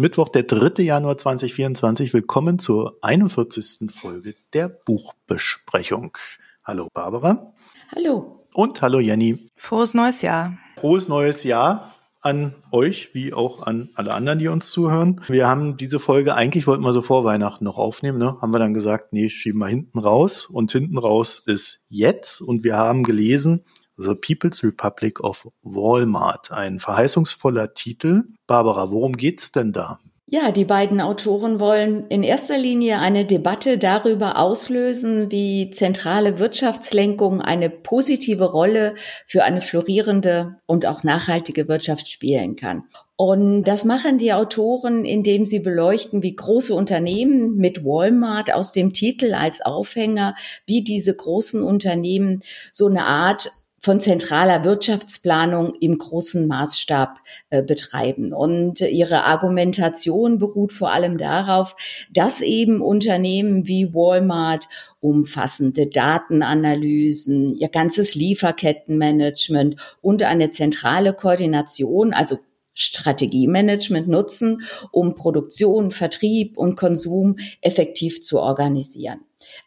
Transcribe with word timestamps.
Mittwoch, 0.00 0.30
der 0.30 0.44
3. 0.44 0.82
Januar 0.82 1.18
2024. 1.18 2.14
Willkommen 2.14 2.58
zur 2.58 2.96
41. 3.02 3.90
Folge 3.90 4.34
der 4.54 4.70
Buchbesprechung. 4.70 6.16
Hallo 6.64 6.88
Barbara. 6.94 7.52
Hallo. 7.94 8.46
Und 8.54 8.80
hallo 8.80 8.98
Jenny. 8.98 9.50
Frohes 9.56 9.92
neues 9.92 10.22
Jahr. 10.22 10.56
Frohes 10.78 11.10
neues 11.10 11.44
Jahr 11.44 11.94
an 12.22 12.54
euch, 12.72 13.14
wie 13.14 13.34
auch 13.34 13.66
an 13.66 13.90
alle 13.94 14.14
anderen, 14.14 14.38
die 14.38 14.48
uns 14.48 14.70
zuhören. 14.70 15.20
Wir 15.28 15.46
haben 15.46 15.76
diese 15.76 15.98
Folge 15.98 16.34
eigentlich 16.34 16.66
wollten 16.66 16.82
wir 16.82 16.94
so 16.94 17.02
vor 17.02 17.24
Weihnachten 17.24 17.64
noch 17.64 17.76
aufnehmen, 17.76 18.18
ne? 18.18 18.38
Haben 18.40 18.54
wir 18.54 18.58
dann 18.58 18.72
gesagt, 18.72 19.12
nee, 19.12 19.28
schieben 19.28 19.58
wir 19.58 19.68
hinten 19.68 19.98
raus 19.98 20.46
und 20.46 20.72
hinten 20.72 20.96
raus 20.96 21.42
ist 21.44 21.84
jetzt 21.90 22.40
und 22.40 22.64
wir 22.64 22.78
haben 22.78 23.04
gelesen 23.04 23.64
The 24.02 24.14
People's 24.14 24.64
Republic 24.64 25.20
of 25.20 25.46
Walmart, 25.62 26.50
ein 26.50 26.78
verheißungsvoller 26.78 27.74
Titel. 27.74 28.24
Barbara, 28.46 28.90
worum 28.90 29.12
geht's 29.12 29.52
denn 29.52 29.72
da? 29.72 29.98
Ja, 30.32 30.52
die 30.52 30.64
beiden 30.64 31.00
Autoren 31.00 31.58
wollen 31.58 32.06
in 32.06 32.22
erster 32.22 32.56
Linie 32.56 33.00
eine 33.00 33.26
Debatte 33.26 33.78
darüber 33.78 34.38
auslösen, 34.38 35.32
wie 35.32 35.70
zentrale 35.70 36.38
Wirtschaftslenkung 36.38 37.40
eine 37.40 37.68
positive 37.68 38.44
Rolle 38.44 38.94
für 39.26 39.42
eine 39.42 39.60
florierende 39.60 40.60
und 40.66 40.86
auch 40.86 41.02
nachhaltige 41.02 41.66
Wirtschaft 41.66 42.06
spielen 42.06 42.54
kann. 42.54 42.84
Und 43.16 43.64
das 43.64 43.84
machen 43.84 44.18
die 44.18 44.32
Autoren, 44.32 45.04
indem 45.04 45.44
sie 45.44 45.58
beleuchten, 45.58 46.22
wie 46.22 46.36
große 46.36 46.76
Unternehmen 46.76 47.56
mit 47.56 47.84
Walmart 47.84 48.54
aus 48.54 48.70
dem 48.70 48.92
Titel 48.92 49.34
als 49.34 49.60
Aufhänger, 49.60 50.36
wie 50.64 50.84
diese 50.84 51.14
großen 51.14 51.60
Unternehmen 51.64 52.44
so 52.72 52.86
eine 52.86 53.04
Art 53.04 53.50
von 53.80 53.98
zentraler 53.98 54.62
Wirtschaftsplanung 54.62 55.74
im 55.80 55.96
großen 55.96 56.46
Maßstab 56.46 57.18
äh, 57.48 57.62
betreiben. 57.62 58.34
Und 58.34 58.82
ihre 58.82 59.24
Argumentation 59.24 60.38
beruht 60.38 60.72
vor 60.72 60.92
allem 60.92 61.16
darauf, 61.16 61.74
dass 62.12 62.42
eben 62.42 62.82
Unternehmen 62.82 63.66
wie 63.66 63.94
Walmart 63.94 64.68
umfassende 65.00 65.86
Datenanalysen, 65.86 67.56
ihr 67.56 67.68
ganzes 67.68 68.14
Lieferkettenmanagement 68.14 69.76
und 70.02 70.22
eine 70.22 70.50
zentrale 70.50 71.14
Koordination, 71.14 72.12
also 72.12 72.38
Strategiemanagement 72.74 74.08
nutzen, 74.08 74.62
um 74.92 75.14
Produktion, 75.14 75.90
Vertrieb 75.90 76.56
und 76.56 76.76
Konsum 76.76 77.36
effektiv 77.62 78.22
zu 78.22 78.40
organisieren. 78.40 79.20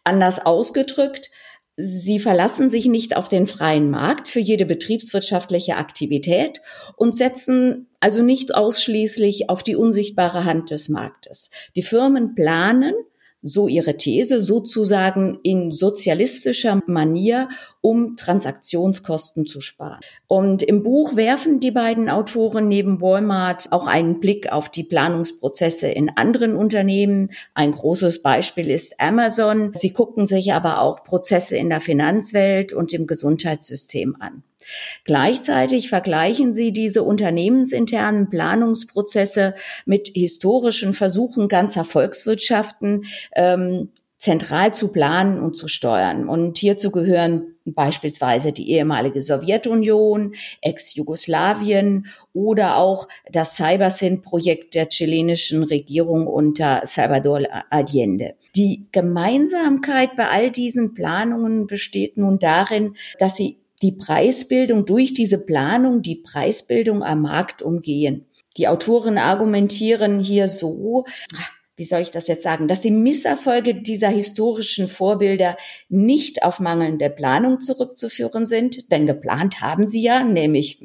Anders 0.03 0.45
ausgedrückt, 0.45 1.29
Sie 1.75 2.19
verlassen 2.19 2.69
sich 2.69 2.85
nicht 2.85 3.17
auf 3.17 3.29
den 3.29 3.47
freien 3.47 3.89
Markt 3.89 4.27
für 4.27 4.39
jede 4.39 4.65
betriebswirtschaftliche 4.65 5.75
Aktivität 5.75 6.61
und 6.97 7.15
setzen 7.15 7.87
also 7.99 8.21
nicht 8.21 8.53
ausschließlich 8.53 9.49
auf 9.49 9.63
die 9.63 9.75
unsichtbare 9.75 10.45
Hand 10.45 10.69
des 10.69 10.89
Marktes. 10.89 11.49
Die 11.75 11.81
Firmen 11.81 12.35
planen 12.35 12.93
so 13.43 13.67
ihre 13.67 13.97
These, 13.97 14.39
sozusagen 14.39 15.39
in 15.43 15.71
sozialistischer 15.71 16.81
Manier, 16.87 17.49
um 17.81 18.15
Transaktionskosten 18.15 19.45
zu 19.45 19.59
sparen. 19.59 19.99
Und 20.27 20.63
im 20.63 20.81
Buch 20.81 21.15
werfen 21.17 21.59
die 21.59 21.71
beiden 21.71 22.09
Autoren 22.09 22.69
neben 22.69 23.01
Walmart 23.01 23.71
auch 23.71 23.85
einen 23.85 24.21
Blick 24.21 24.51
auf 24.51 24.69
die 24.69 24.85
Planungsprozesse 24.85 25.89
in 25.89 26.09
anderen 26.09 26.55
Unternehmen. 26.55 27.31
Ein 27.53 27.73
großes 27.73 28.21
Beispiel 28.21 28.69
ist 28.69 28.99
Amazon. 28.99 29.71
Sie 29.75 29.91
gucken 29.91 30.25
sich 30.25 30.53
aber 30.53 30.79
auch 30.79 31.03
Prozesse 31.03 31.57
in 31.57 31.69
der 31.69 31.81
Finanzwelt 31.81 32.71
und 32.71 32.93
im 32.93 33.05
Gesundheitssystem 33.05 34.15
an. 34.19 34.43
Gleichzeitig 35.03 35.89
vergleichen 35.89 36.53
sie 36.53 36.71
diese 36.71 37.03
unternehmensinternen 37.03 38.29
Planungsprozesse 38.29 39.55
mit 39.85 40.11
historischen 40.13 40.93
Versuchen 40.93 41.47
ganzer 41.47 41.83
Volkswirtschaften, 41.83 43.05
ähm, 43.35 43.89
zentral 44.23 44.73
zu 44.73 44.87
planen 44.87 45.43
und 45.43 45.53
zu 45.53 45.67
steuern. 45.67 46.29
Und 46.29 46.57
hierzu 46.57 46.91
gehören 46.91 47.55
beispielsweise 47.65 48.53
die 48.53 48.71
ehemalige 48.71 49.21
Sowjetunion, 49.21 50.35
Ex-Jugoslawien 50.61 52.07
oder 52.31 52.77
auch 52.77 53.09
das 53.29 53.57
Cybersyn-Projekt 53.57 54.75
der 54.75 54.87
chilenischen 54.87 55.63
Regierung 55.63 56.27
unter 56.27 56.83
Salvador 56.85 57.41
Allende. 57.69 58.35
Die 58.55 58.85
Gemeinsamkeit 58.93 60.15
bei 60.15 60.29
all 60.29 60.51
diesen 60.51 60.93
Planungen 60.93 61.67
besteht 61.67 62.15
nun 62.15 62.39
darin, 62.39 62.95
dass 63.19 63.35
sie 63.35 63.57
die 63.83 63.91
Preisbildung 63.91 64.85
durch 64.85 65.13
diese 65.13 65.37
Planung, 65.37 66.01
die 66.01 66.15
Preisbildung 66.15 67.03
am 67.03 67.21
Markt 67.21 67.61
umgehen. 67.61 68.25
Die 68.57 68.67
Autoren 68.67 69.17
argumentieren 69.17 70.19
hier 70.19 70.47
so, 70.47 71.05
wie 71.75 71.85
soll 71.85 72.01
ich 72.01 72.11
das 72.11 72.27
jetzt 72.27 72.43
sagen, 72.43 72.67
dass 72.67 72.81
die 72.81 72.91
Misserfolge 72.91 73.81
dieser 73.81 74.09
historischen 74.09 74.87
Vorbilder 74.87 75.57
nicht 75.89 76.43
auf 76.43 76.59
mangelnde 76.59 77.09
Planung 77.09 77.61
zurückzuführen 77.61 78.45
sind, 78.45 78.91
denn 78.91 79.07
geplant 79.07 79.59
haben 79.59 79.87
sie 79.87 80.03
ja, 80.03 80.23
nämlich 80.23 80.83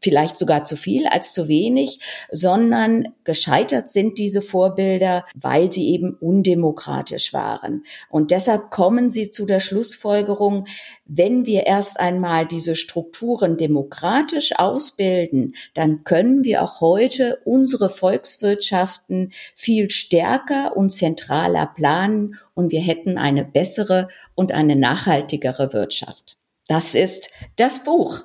vielleicht 0.00 0.38
sogar 0.38 0.64
zu 0.64 0.76
viel 0.76 1.08
als 1.08 1.32
zu 1.32 1.48
wenig, 1.48 1.98
sondern 2.30 3.08
gescheitert 3.24 3.90
sind 3.90 4.18
diese 4.18 4.40
Vorbilder, 4.40 5.26
weil 5.34 5.72
sie 5.72 5.88
eben 5.88 6.14
undemokratisch 6.14 7.32
waren. 7.32 7.82
Und 8.08 8.30
deshalb 8.30 8.70
kommen 8.70 9.08
sie 9.08 9.32
zu 9.32 9.46
der 9.46 9.60
Schlussfolgerung, 9.60 10.66
wenn 11.12 11.44
wir 11.44 11.66
erst 11.66 11.98
einmal 11.98 12.46
diese 12.46 12.76
Strukturen 12.76 13.56
demokratisch 13.56 14.52
ausbilden, 14.56 15.56
dann 15.74 16.04
können 16.04 16.44
wir 16.44 16.62
auch 16.62 16.80
heute 16.80 17.40
unsere 17.44 17.90
Volkswirtschaften 17.90 19.32
viel 19.56 19.90
stärker 19.90 20.76
und 20.76 20.90
zentraler 20.90 21.66
planen 21.66 22.36
und 22.54 22.70
wir 22.70 22.80
hätten 22.80 23.18
eine 23.18 23.44
bessere 23.44 24.08
und 24.36 24.52
eine 24.52 24.76
nachhaltigere 24.76 25.72
Wirtschaft. 25.72 26.38
Das 26.68 26.94
ist 26.94 27.30
das 27.56 27.82
Buch. 27.82 28.20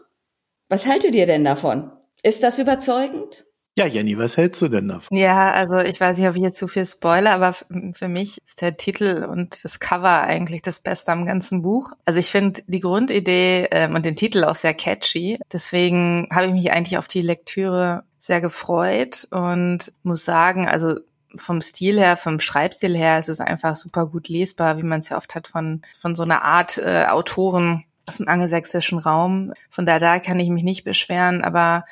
Was 0.70 0.86
haltet 0.86 1.16
ihr 1.16 1.26
denn 1.26 1.44
davon? 1.44 1.92
Ist 2.22 2.44
das 2.44 2.60
überzeugend? 2.60 3.45
Ja, 3.78 3.86
Jenny, 3.86 4.18
was 4.18 4.38
hältst 4.38 4.62
du 4.62 4.70
denn 4.70 4.88
davon? 4.88 5.18
Ja, 5.18 5.52
also 5.52 5.80
ich 5.80 6.00
weiß 6.00 6.18
nicht, 6.18 6.30
ob 6.30 6.38
ich 6.38 6.42
jetzt 6.42 6.58
zu 6.58 6.68
viel 6.68 6.86
spoiler, 6.86 7.34
aber 7.34 7.52
für 7.52 8.08
mich 8.08 8.42
ist 8.46 8.62
der 8.62 8.78
Titel 8.78 9.28
und 9.30 9.66
das 9.66 9.82
Cover 9.82 10.22
eigentlich 10.22 10.62
das 10.62 10.80
Beste 10.80 11.12
am 11.12 11.26
ganzen 11.26 11.62
Buch. 11.62 11.92
Also 12.06 12.22
ich 12.22 12.32
finde 12.32 12.62
die 12.68 12.80
Grundidee 12.80 13.68
ähm, 13.72 13.94
und 13.94 14.06
den 14.06 14.16
Titel 14.16 14.46
auch 14.46 14.56
sehr 14.56 14.74
catchy. 14.74 15.40
Deswegen 15.52 16.30
habe 16.32 16.48
ich 16.48 16.54
mich 16.54 16.72
eigentlich 16.72 16.98
auf 16.98 17.10
die 17.10 17.22
Lektüre 17.22 18.06
sehr 18.18 18.40
gefreut 18.40 19.28
und 19.32 19.92
muss 20.04 20.24
sagen, 20.24 20.70
also 20.70 20.96
vom 21.36 21.62
Stil 21.62 22.00
her, 22.00 22.16
vom 22.16 22.40
Schreibstil 22.40 22.96
her, 22.96 23.20
ist 23.20 23.28
es 23.28 23.42
einfach 23.42 23.76
super 23.76 24.08
gut 24.08 24.30
lesbar, 24.30 24.78
wie 24.78 24.84
man 24.84 25.02
es 25.02 25.10
ja 25.10 25.18
oft 25.18 25.36
hat 25.36 25.50
von, 25.50 25.82
von 26.00 26.16
so 26.16 26.24
einer 26.24 26.44
Art 26.44 26.78
äh, 26.78 27.08
Autoren 27.10 27.84
aus 28.06 28.18
dem 28.18 28.30
angelsächsischen 28.30 29.00
Raum. 29.00 29.52
Von 29.70 29.86
daher 29.86 30.00
da 30.00 30.20
kann 30.20 30.40
ich 30.40 30.50
mich 30.50 30.64
nicht 30.64 30.86
beschweren, 30.86 31.44
aber 31.44 31.84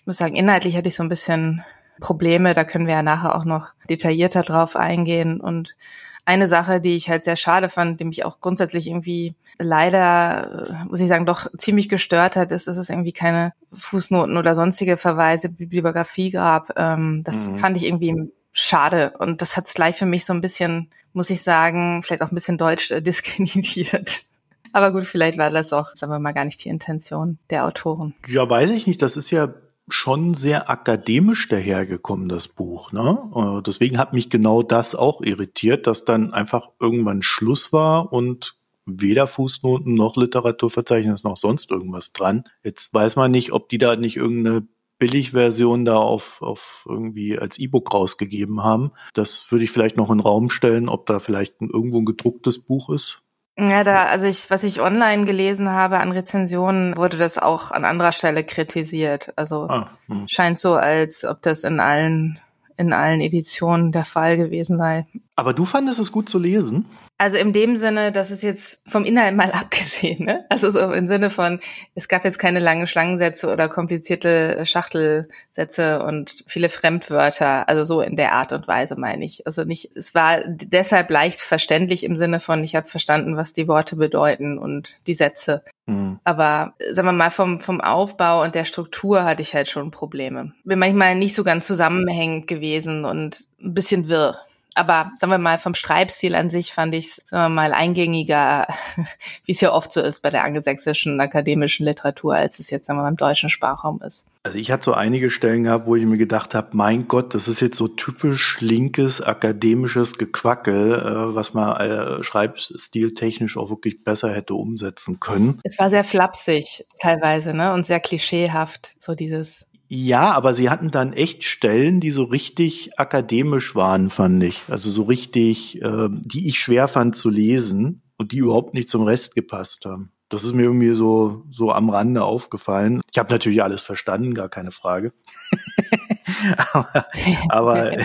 ich 0.00 0.06
muss 0.06 0.16
sagen, 0.16 0.34
inhaltlich 0.34 0.76
hatte 0.76 0.88
ich 0.88 0.96
so 0.96 1.02
ein 1.02 1.08
bisschen 1.08 1.62
Probleme. 2.00 2.54
Da 2.54 2.64
können 2.64 2.86
wir 2.86 2.94
ja 2.94 3.02
nachher 3.02 3.36
auch 3.36 3.44
noch 3.44 3.72
detaillierter 3.88 4.42
drauf 4.42 4.74
eingehen. 4.74 5.40
Und 5.40 5.76
eine 6.24 6.46
Sache, 6.46 6.80
die 6.80 6.96
ich 6.96 7.10
halt 7.10 7.24
sehr 7.24 7.36
schade 7.36 7.68
fand, 7.68 8.00
die 8.00 8.04
mich 8.04 8.24
auch 8.24 8.40
grundsätzlich 8.40 8.88
irgendwie 8.88 9.34
leider, 9.58 10.68
äh, 10.70 10.88
muss 10.88 11.00
ich 11.00 11.08
sagen, 11.08 11.26
doch 11.26 11.46
ziemlich 11.58 11.88
gestört 11.88 12.36
hat, 12.36 12.50
ist, 12.52 12.66
dass 12.66 12.76
es 12.76 12.88
irgendwie 12.88 13.12
keine 13.12 13.52
Fußnoten 13.72 14.36
oder 14.36 14.54
sonstige 14.54 14.96
Verweise, 14.96 15.50
Bibliografie 15.50 16.30
gab. 16.30 16.78
Ähm, 16.78 17.22
das 17.24 17.50
mhm. 17.50 17.56
fand 17.58 17.76
ich 17.76 17.84
irgendwie 17.84 18.32
schade. 18.52 19.12
Und 19.18 19.42
das 19.42 19.56
hat 19.56 19.66
es 19.66 19.74
gleich 19.74 19.96
für 19.96 20.06
mich 20.06 20.24
so 20.24 20.32
ein 20.32 20.40
bisschen, 20.40 20.88
muss 21.12 21.30
ich 21.30 21.42
sagen, 21.42 22.02
vielleicht 22.02 22.22
auch 22.22 22.32
ein 22.32 22.34
bisschen 22.34 22.58
deutsch 22.58 22.90
äh, 22.90 23.02
diskreditiert. 23.02 24.22
Aber 24.72 24.92
gut, 24.92 25.04
vielleicht 25.04 25.36
war 25.36 25.50
das 25.50 25.72
auch, 25.72 25.88
sagen 25.94 26.12
wir 26.12 26.20
mal, 26.20 26.32
gar 26.32 26.44
nicht 26.44 26.64
die 26.64 26.68
Intention 26.68 27.38
der 27.50 27.66
Autoren. 27.66 28.14
Ja, 28.28 28.48
weiß 28.48 28.70
ich 28.70 28.86
nicht. 28.86 29.02
Das 29.02 29.16
ist 29.16 29.30
ja 29.30 29.52
schon 29.92 30.34
sehr 30.34 30.70
akademisch 30.70 31.48
dahergekommen, 31.48 32.28
das 32.28 32.48
Buch. 32.48 32.92
Ne? 32.92 33.18
Äh, 33.34 33.62
deswegen 33.62 33.98
hat 33.98 34.12
mich 34.12 34.30
genau 34.30 34.62
das 34.62 34.94
auch 34.94 35.20
irritiert, 35.20 35.86
dass 35.86 36.04
dann 36.04 36.32
einfach 36.32 36.70
irgendwann 36.80 37.22
Schluss 37.22 37.72
war 37.72 38.12
und 38.12 38.56
weder 38.86 39.26
Fußnoten 39.26 39.94
noch 39.94 40.16
Literaturverzeichnis 40.16 41.24
noch 41.24 41.36
sonst 41.36 41.70
irgendwas 41.70 42.12
dran. 42.12 42.44
Jetzt 42.64 42.92
weiß 42.92 43.16
man 43.16 43.30
nicht, 43.30 43.52
ob 43.52 43.68
die 43.68 43.78
da 43.78 43.96
nicht 43.96 44.16
irgendeine 44.16 44.66
Billigversion 44.98 45.84
da 45.84 45.96
auf, 45.96 46.42
auf 46.42 46.86
irgendwie 46.88 47.38
als 47.38 47.58
E-Book 47.58 47.92
rausgegeben 47.92 48.62
haben. 48.62 48.92
Das 49.14 49.50
würde 49.50 49.64
ich 49.64 49.70
vielleicht 49.70 49.96
noch 49.96 50.10
in 50.10 50.18
den 50.18 50.22
Raum 50.22 50.50
stellen, 50.50 50.88
ob 50.88 51.06
da 51.06 51.18
vielleicht 51.18 51.60
irgendwo 51.60 51.98
ein 51.98 52.04
gedrucktes 52.04 52.58
Buch 52.58 52.90
ist. 52.90 53.22
Ja, 53.58 53.84
da, 53.84 54.06
also 54.06 54.26
ich, 54.26 54.50
was 54.50 54.62
ich 54.62 54.80
online 54.80 55.24
gelesen 55.24 55.70
habe 55.70 55.98
an 55.98 56.12
Rezensionen, 56.12 56.96
wurde 56.96 57.18
das 57.18 57.36
auch 57.36 57.70
an 57.72 57.84
anderer 57.84 58.12
Stelle 58.12 58.44
kritisiert. 58.44 59.32
Also 59.36 59.68
ah, 59.68 59.90
hm. 60.06 60.26
scheint 60.28 60.58
so, 60.58 60.74
als 60.74 61.24
ob 61.24 61.42
das 61.42 61.64
in 61.64 61.80
allen 61.80 62.40
in 62.80 62.94
allen 62.94 63.20
Editionen 63.20 63.92
der 63.92 64.04
Fall 64.04 64.38
gewesen 64.38 64.78
sei. 64.78 65.06
Aber 65.40 65.54
du 65.54 65.64
fandest 65.64 65.98
es 65.98 66.12
gut 66.12 66.28
zu 66.28 66.38
lesen? 66.38 66.84
Also 67.16 67.38
in 67.38 67.54
dem 67.54 67.74
Sinne, 67.74 68.12
das 68.12 68.30
ist 68.30 68.42
jetzt 68.42 68.82
vom 68.86 69.06
Inhalt 69.06 69.34
mal 69.34 69.50
abgesehen, 69.52 70.26
ne? 70.26 70.44
Also 70.50 70.70
so 70.70 70.92
im 70.92 71.08
Sinne 71.08 71.30
von, 71.30 71.60
es 71.94 72.08
gab 72.08 72.26
jetzt 72.26 72.38
keine 72.38 72.58
langen 72.58 72.86
Schlangensätze 72.86 73.50
oder 73.50 73.70
komplizierte 73.70 74.66
Schachtelsätze 74.66 76.04
und 76.04 76.44
viele 76.46 76.68
Fremdwörter, 76.68 77.66
also 77.70 77.84
so 77.84 78.02
in 78.02 78.16
der 78.16 78.34
Art 78.34 78.52
und 78.52 78.68
Weise 78.68 78.96
meine 79.00 79.24
ich. 79.24 79.46
Also 79.46 79.64
nicht, 79.64 79.96
es 79.96 80.14
war 80.14 80.40
deshalb 80.46 81.10
leicht 81.10 81.40
verständlich 81.40 82.04
im 82.04 82.16
Sinne 82.16 82.38
von, 82.38 82.62
ich 82.62 82.76
habe 82.76 82.86
verstanden, 82.86 83.38
was 83.38 83.54
die 83.54 83.66
Worte 83.66 83.96
bedeuten 83.96 84.58
und 84.58 84.98
die 85.06 85.14
Sätze. 85.14 85.64
Mhm. 85.86 86.20
Aber 86.22 86.74
sagen 86.90 87.08
wir 87.08 87.12
mal, 87.12 87.30
vom, 87.30 87.60
vom 87.60 87.80
Aufbau 87.80 88.42
und 88.42 88.54
der 88.54 88.66
Struktur 88.66 89.24
hatte 89.24 89.40
ich 89.40 89.54
halt 89.54 89.68
schon 89.68 89.90
Probleme. 89.90 90.52
Bin 90.64 90.78
manchmal 90.78 91.14
nicht 91.14 91.34
so 91.34 91.44
ganz 91.44 91.66
zusammenhängend 91.66 92.46
gewesen 92.46 93.06
und 93.06 93.48
ein 93.58 93.72
bisschen 93.72 94.10
wirr. 94.10 94.38
Aber 94.74 95.12
sagen 95.18 95.32
wir 95.32 95.38
mal, 95.38 95.58
vom 95.58 95.74
Schreibstil 95.74 96.34
an 96.34 96.50
sich 96.50 96.72
fand 96.72 96.94
ich 96.94 97.06
es 97.06 97.24
mal 97.32 97.72
eingängiger, 97.72 98.66
wie 99.44 99.52
es 99.52 99.60
ja 99.60 99.72
oft 99.72 99.92
so 99.92 100.00
ist 100.00 100.22
bei 100.22 100.30
der 100.30 100.44
angelsächsischen 100.44 101.20
akademischen 101.20 101.84
Literatur, 101.86 102.34
als 102.34 102.58
es 102.58 102.70
jetzt 102.70 102.86
sagen 102.86 102.98
wir 102.98 103.02
mal, 103.02 103.08
im 103.08 103.16
deutschen 103.16 103.50
Sprachraum 103.50 104.00
ist. 104.02 104.28
Also 104.42 104.56
ich 104.56 104.70
hatte 104.70 104.84
so 104.84 104.94
einige 104.94 105.28
Stellen 105.28 105.64
gehabt, 105.64 105.86
wo 105.86 105.96
ich 105.96 106.06
mir 106.06 106.16
gedacht 106.16 106.54
habe, 106.54 106.68
mein 106.72 107.08
Gott, 107.08 107.34
das 107.34 107.46
ist 107.46 107.60
jetzt 107.60 107.76
so 107.76 107.88
typisch 107.88 108.58
linkes 108.60 109.20
akademisches 109.20 110.16
Gequackel, 110.16 110.94
äh, 110.94 111.34
was 111.34 111.52
man 111.52 111.76
äh, 111.76 112.24
schreibstiltechnisch 112.24 113.58
auch 113.58 113.68
wirklich 113.68 114.02
besser 114.02 114.32
hätte 114.34 114.54
umsetzen 114.54 115.20
können. 115.20 115.60
Es 115.62 115.78
war 115.78 115.90
sehr 115.90 116.04
flapsig 116.04 116.86
teilweise, 117.02 117.52
ne, 117.52 117.74
und 117.74 117.84
sehr 117.84 118.00
klischeehaft, 118.00 118.94
so 118.98 119.14
dieses 119.14 119.66
ja, 119.92 120.30
aber 120.34 120.54
sie 120.54 120.70
hatten 120.70 120.92
dann 120.92 121.12
echt 121.12 121.42
Stellen, 121.42 121.98
die 121.98 122.12
so 122.12 122.22
richtig 122.22 122.96
akademisch 122.96 123.74
waren, 123.74 124.08
fand 124.08 124.40
ich. 124.44 124.62
Also 124.68 124.88
so 124.88 125.02
richtig, 125.02 125.82
äh, 125.82 126.08
die 126.08 126.46
ich 126.46 126.60
schwer 126.60 126.86
fand 126.86 127.16
zu 127.16 127.28
lesen 127.28 128.00
und 128.16 128.30
die 128.30 128.38
überhaupt 128.38 128.72
nicht 128.72 128.88
zum 128.88 129.02
Rest 129.02 129.34
gepasst 129.34 129.86
haben. 129.86 130.12
Das 130.28 130.44
ist 130.44 130.54
mir 130.54 130.62
irgendwie 130.62 130.94
so, 130.94 131.42
so 131.50 131.72
am 131.72 131.90
Rande 131.90 132.22
aufgefallen. 132.22 133.00
Ich 133.10 133.18
habe 133.18 133.32
natürlich 133.32 133.64
alles 133.64 133.82
verstanden, 133.82 134.32
gar 134.32 134.48
keine 134.48 134.70
Frage. 134.70 135.12
aber 136.72 137.06
aber 137.48 137.96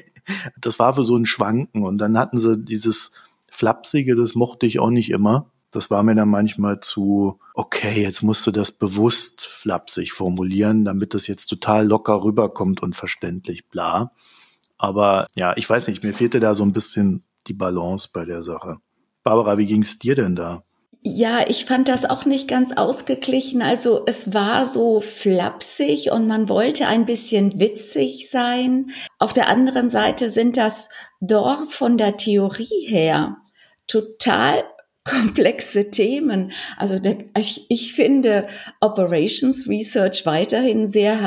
das 0.58 0.78
war 0.78 0.94
für 0.94 1.04
so 1.04 1.14
ein 1.14 1.26
Schwanken. 1.26 1.82
Und 1.82 1.98
dann 1.98 2.16
hatten 2.18 2.38
sie 2.38 2.56
dieses 2.56 3.12
Flapsige, 3.50 4.16
das 4.16 4.34
mochte 4.34 4.64
ich 4.64 4.80
auch 4.80 4.88
nicht 4.88 5.10
immer. 5.10 5.52
Das 5.76 5.90
war 5.90 6.02
mir 6.02 6.14
dann 6.14 6.28
manchmal 6.28 6.80
zu, 6.80 7.38
okay, 7.54 8.02
jetzt 8.02 8.22
musst 8.22 8.46
du 8.46 8.50
das 8.50 8.72
bewusst 8.72 9.46
flapsig 9.46 10.12
formulieren, 10.12 10.84
damit 10.84 11.14
das 11.14 11.26
jetzt 11.26 11.46
total 11.46 11.86
locker 11.86 12.22
rüberkommt 12.22 12.82
und 12.82 12.96
verständlich, 12.96 13.68
bla. 13.68 14.12
Aber 14.78 15.26
ja, 15.34 15.56
ich 15.56 15.68
weiß 15.68 15.88
nicht, 15.88 16.02
mir 16.02 16.14
fehlte 16.14 16.40
da 16.40 16.54
so 16.54 16.64
ein 16.64 16.72
bisschen 16.72 17.24
die 17.46 17.54
Balance 17.54 18.08
bei 18.12 18.24
der 18.24 18.42
Sache. 18.42 18.78
Barbara, 19.22 19.58
wie 19.58 19.66
ging's 19.66 19.98
dir 19.98 20.14
denn 20.14 20.36
da? 20.36 20.64
Ja, 21.06 21.46
ich 21.46 21.66
fand 21.66 21.88
das 21.88 22.06
auch 22.06 22.24
nicht 22.24 22.48
ganz 22.48 22.72
ausgeglichen. 22.72 23.60
Also 23.60 24.04
es 24.06 24.32
war 24.32 24.64
so 24.64 25.02
flapsig 25.02 26.10
und 26.10 26.26
man 26.26 26.48
wollte 26.48 26.86
ein 26.86 27.04
bisschen 27.04 27.60
witzig 27.60 28.30
sein. 28.30 28.90
Auf 29.18 29.34
der 29.34 29.48
anderen 29.48 29.90
Seite 29.90 30.30
sind 30.30 30.56
das 30.56 30.88
doch 31.20 31.70
von 31.70 31.98
der 31.98 32.16
Theorie 32.16 32.86
her 32.86 33.36
total 33.86 34.64
komplexe 35.04 35.90
Themen. 35.90 36.52
Also 36.78 36.98
der, 36.98 37.18
ich, 37.36 37.66
ich 37.68 37.94
finde 37.94 38.46
Operations 38.80 39.68
Research 39.68 40.24
weiterhin 40.26 40.86
sehr 40.86 41.20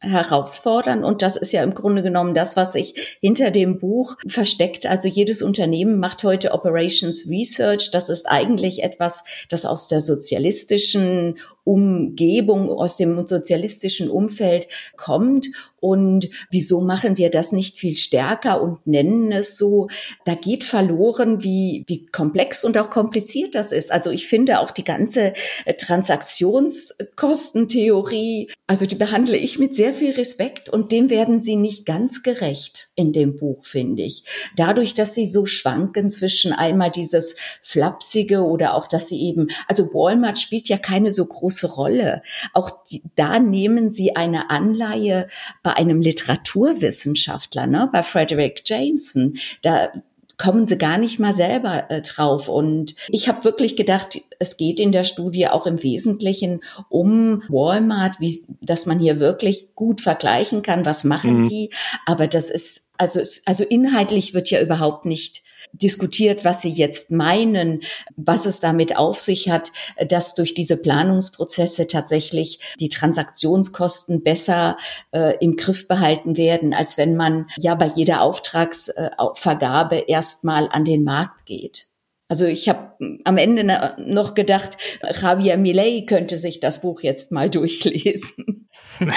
herausfordern. 0.00 1.04
Und 1.04 1.22
das 1.22 1.36
ist 1.36 1.52
ja 1.52 1.62
im 1.62 1.74
Grunde 1.74 2.02
genommen 2.02 2.34
das, 2.34 2.56
was 2.56 2.74
sich 2.74 3.18
hinter 3.20 3.50
dem 3.50 3.78
Buch 3.78 4.16
versteckt. 4.26 4.86
Also 4.86 5.08
jedes 5.08 5.42
Unternehmen 5.42 5.98
macht 5.98 6.24
heute 6.24 6.52
Operations 6.52 7.26
Research. 7.28 7.90
Das 7.90 8.08
ist 8.08 8.26
eigentlich 8.26 8.82
etwas, 8.82 9.24
das 9.48 9.64
aus 9.64 9.88
der 9.88 10.00
sozialistischen 10.00 11.38
Umgebung, 11.64 12.70
aus 12.70 12.96
dem 12.96 13.26
sozialistischen 13.26 14.08
Umfeld 14.10 14.68
kommt. 14.96 15.48
Und 15.80 16.30
wieso 16.50 16.80
machen 16.80 17.18
wir 17.18 17.30
das 17.30 17.52
nicht 17.52 17.76
viel 17.76 17.98
stärker 17.98 18.62
und 18.62 18.86
nennen 18.86 19.32
es 19.32 19.58
so? 19.58 19.88
Da 20.24 20.34
geht 20.34 20.64
verloren, 20.64 21.44
wie, 21.44 21.84
wie 21.86 22.06
komplex 22.06 22.64
und 22.64 22.78
auch 22.78 22.88
kompliziert 22.88 23.54
das 23.54 23.70
ist. 23.70 23.92
Also 23.92 24.10
ich 24.10 24.26
finde 24.26 24.60
auch 24.60 24.70
die 24.70 24.84
ganze 24.84 25.34
äh, 25.66 25.74
Transaktionskostentheorie, 25.74 28.50
also 28.66 28.86
die 28.86 28.94
behandle 28.94 29.36
ich 29.36 29.58
mit 29.58 29.74
sehr 29.74 29.92
viel 29.92 30.12
Respekt 30.12 30.70
und 30.70 30.90
dem 30.90 31.10
werden 31.10 31.38
sie 31.40 31.56
nicht 31.56 31.84
ganz 31.84 32.22
gerecht 32.22 32.88
in 32.94 33.12
dem 33.12 33.36
Buch, 33.36 33.66
finde 33.66 34.04
ich. 34.04 34.24
Dadurch, 34.56 34.94
dass 34.94 35.14
sie 35.14 35.26
so 35.26 35.44
schwanken 35.44 36.08
zwischen 36.08 36.54
einmal 36.54 36.90
dieses 36.90 37.36
Flapsige 37.60 38.42
oder 38.42 38.72
auch, 38.74 38.86
dass 38.86 39.08
sie 39.08 39.20
eben, 39.20 39.48
also 39.68 39.92
Walmart 39.92 40.38
spielt 40.38 40.68
ja 40.68 40.78
keine 40.78 41.10
so 41.10 41.26
große 41.26 41.53
Rolle. 41.62 42.22
Auch 42.52 42.70
die, 42.90 43.02
da 43.14 43.38
nehmen 43.38 43.92
sie 43.92 44.16
eine 44.16 44.50
Anleihe 44.50 45.28
bei 45.62 45.74
einem 45.74 46.00
Literaturwissenschaftler, 46.00 47.66
ne, 47.66 47.88
bei 47.92 48.02
Frederick 48.02 48.62
Jameson. 48.66 49.36
Da 49.62 49.92
kommen 50.36 50.66
sie 50.66 50.78
gar 50.78 50.98
nicht 50.98 51.18
mal 51.18 51.32
selber 51.32 51.90
äh, 51.90 52.02
drauf. 52.02 52.48
Und 52.48 52.94
ich 53.08 53.28
habe 53.28 53.44
wirklich 53.44 53.76
gedacht, 53.76 54.20
es 54.38 54.56
geht 54.56 54.80
in 54.80 54.92
der 54.92 55.04
Studie 55.04 55.48
auch 55.48 55.66
im 55.66 55.82
Wesentlichen 55.82 56.62
um 56.88 57.42
Walmart, 57.48 58.20
wie, 58.20 58.44
dass 58.60 58.86
man 58.86 58.98
hier 58.98 59.20
wirklich 59.20 59.74
gut 59.74 60.00
vergleichen 60.00 60.62
kann, 60.62 60.84
was 60.84 61.04
machen 61.04 61.40
mhm. 61.40 61.48
die. 61.48 61.70
Aber 62.06 62.26
das 62.26 62.50
ist, 62.50 62.88
also, 62.98 63.20
also 63.46 63.64
inhaltlich 63.64 64.34
wird 64.34 64.50
ja 64.50 64.60
überhaupt 64.60 65.04
nicht 65.04 65.42
diskutiert, 65.74 66.44
was 66.44 66.62
Sie 66.62 66.70
jetzt 66.70 67.10
meinen, 67.10 67.82
was 68.16 68.46
es 68.46 68.60
damit 68.60 68.96
auf 68.96 69.18
sich 69.18 69.48
hat, 69.48 69.72
dass 70.08 70.34
durch 70.34 70.54
diese 70.54 70.76
Planungsprozesse 70.76 71.86
tatsächlich 71.86 72.60
die 72.80 72.88
Transaktionskosten 72.88 74.22
besser 74.22 74.76
äh, 75.12 75.36
im 75.38 75.56
Griff 75.56 75.88
behalten 75.88 76.36
werden, 76.36 76.72
als 76.72 76.96
wenn 76.96 77.16
man 77.16 77.46
ja 77.58 77.74
bei 77.74 77.86
jeder 77.86 78.22
Auftragsvergabe 78.22 80.04
erstmal 80.06 80.68
an 80.68 80.84
den 80.84 81.04
Markt 81.04 81.46
geht. 81.46 81.86
Also 82.28 82.46
ich 82.46 82.68
habe 82.68 82.94
am 83.24 83.36
Ende 83.36 83.94
noch 83.98 84.34
gedacht, 84.34 84.78
Javier 85.20 85.58
Millet 85.58 86.06
könnte 86.06 86.38
sich 86.38 86.58
das 86.58 86.80
Buch 86.80 87.02
jetzt 87.02 87.32
mal 87.32 87.50
durchlesen. 87.50 88.68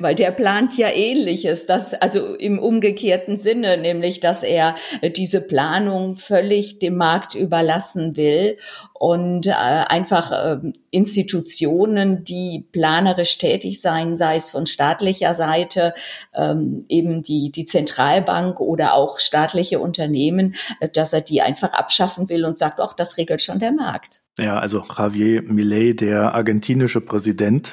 weil 0.00 0.14
der 0.14 0.30
plant 0.30 0.76
ja 0.76 0.88
ähnliches, 0.88 1.66
das 1.66 1.94
also 1.94 2.34
im 2.34 2.58
umgekehrten 2.58 3.36
Sinne, 3.36 3.76
nämlich 3.76 4.20
dass 4.20 4.42
er 4.42 4.74
diese 5.16 5.40
Planung 5.40 6.16
völlig 6.16 6.78
dem 6.78 6.96
Markt 6.96 7.34
überlassen 7.34 8.16
will 8.16 8.58
und 8.94 9.46
äh, 9.46 9.52
einfach 9.52 10.32
äh, 10.32 10.72
Institutionen, 10.90 12.24
die 12.24 12.66
planerisch 12.72 13.38
tätig 13.38 13.80
sein, 13.80 14.16
sei 14.16 14.36
es 14.36 14.50
von 14.50 14.66
staatlicher 14.66 15.34
Seite, 15.34 15.94
ähm, 16.34 16.84
eben 16.88 17.22
die 17.22 17.50
die 17.50 17.64
Zentralbank 17.64 18.60
oder 18.60 18.94
auch 18.94 19.18
staatliche 19.18 19.78
Unternehmen, 19.78 20.54
äh, 20.80 20.88
dass 20.88 21.12
er 21.12 21.20
die 21.20 21.42
einfach 21.42 21.72
abschaffen 21.72 22.28
will 22.28 22.44
und 22.44 22.56
sagt, 22.56 22.80
ach, 22.80 22.94
das 22.94 23.18
regelt 23.18 23.42
schon 23.42 23.58
der 23.58 23.72
Markt. 23.72 24.22
Ja, 24.38 24.58
also 24.58 24.82
Javier 24.96 25.42
Millet, 25.42 26.00
der 26.00 26.34
argentinische 26.34 27.00
Präsident 27.00 27.72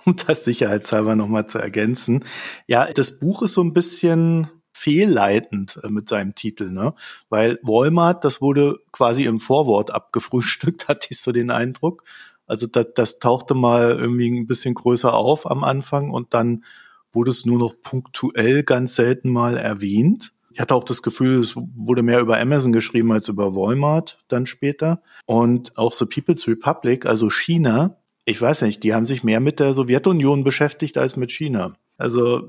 um 0.04 0.16
das 0.16 0.44
sicherheitshalber 0.44 1.16
nochmal 1.16 1.46
zu 1.46 1.58
ergänzen. 1.58 2.24
Ja, 2.66 2.86
das 2.92 3.18
Buch 3.18 3.42
ist 3.42 3.54
so 3.54 3.62
ein 3.62 3.72
bisschen 3.72 4.50
fehlleitend 4.72 5.78
äh, 5.82 5.90
mit 5.90 6.08
seinem 6.08 6.34
Titel, 6.34 6.70
ne? 6.70 6.94
Weil 7.28 7.58
Walmart, 7.62 8.24
das 8.24 8.40
wurde 8.40 8.78
quasi 8.92 9.24
im 9.24 9.38
Vorwort 9.38 9.90
abgefrühstückt, 9.90 10.88
hatte 10.88 11.08
ich 11.10 11.20
so 11.20 11.32
den 11.32 11.50
Eindruck. 11.50 12.04
Also 12.46 12.66
das, 12.66 12.88
das 12.94 13.18
tauchte 13.18 13.54
mal 13.54 13.90
irgendwie 13.90 14.30
ein 14.30 14.46
bisschen 14.46 14.74
größer 14.74 15.12
auf 15.12 15.48
am 15.48 15.64
Anfang 15.64 16.10
und 16.10 16.34
dann 16.34 16.64
wurde 17.12 17.30
es 17.30 17.44
nur 17.44 17.58
noch 17.58 17.74
punktuell 17.82 18.62
ganz 18.62 18.94
selten 18.94 19.30
mal 19.30 19.56
erwähnt. 19.56 20.32
Ich 20.52 20.60
hatte 20.60 20.74
auch 20.74 20.84
das 20.84 21.02
Gefühl, 21.02 21.40
es 21.40 21.54
wurde 21.56 22.02
mehr 22.02 22.20
über 22.20 22.38
Amazon 22.38 22.72
geschrieben 22.72 23.12
als 23.12 23.28
über 23.28 23.54
Walmart 23.54 24.18
dann 24.28 24.46
später. 24.46 25.02
Und 25.26 25.76
auch 25.78 25.94
so 25.94 26.06
People's 26.06 26.48
Republic, 26.48 27.06
also 27.06 27.30
China, 27.30 27.96
ich 28.30 28.40
weiß 28.40 28.62
nicht, 28.62 28.82
die 28.82 28.94
haben 28.94 29.04
sich 29.04 29.24
mehr 29.24 29.40
mit 29.40 29.60
der 29.60 29.74
Sowjetunion 29.74 30.44
beschäftigt 30.44 30.96
als 30.98 31.16
mit 31.16 31.32
China. 31.32 31.74
Also 31.98 32.42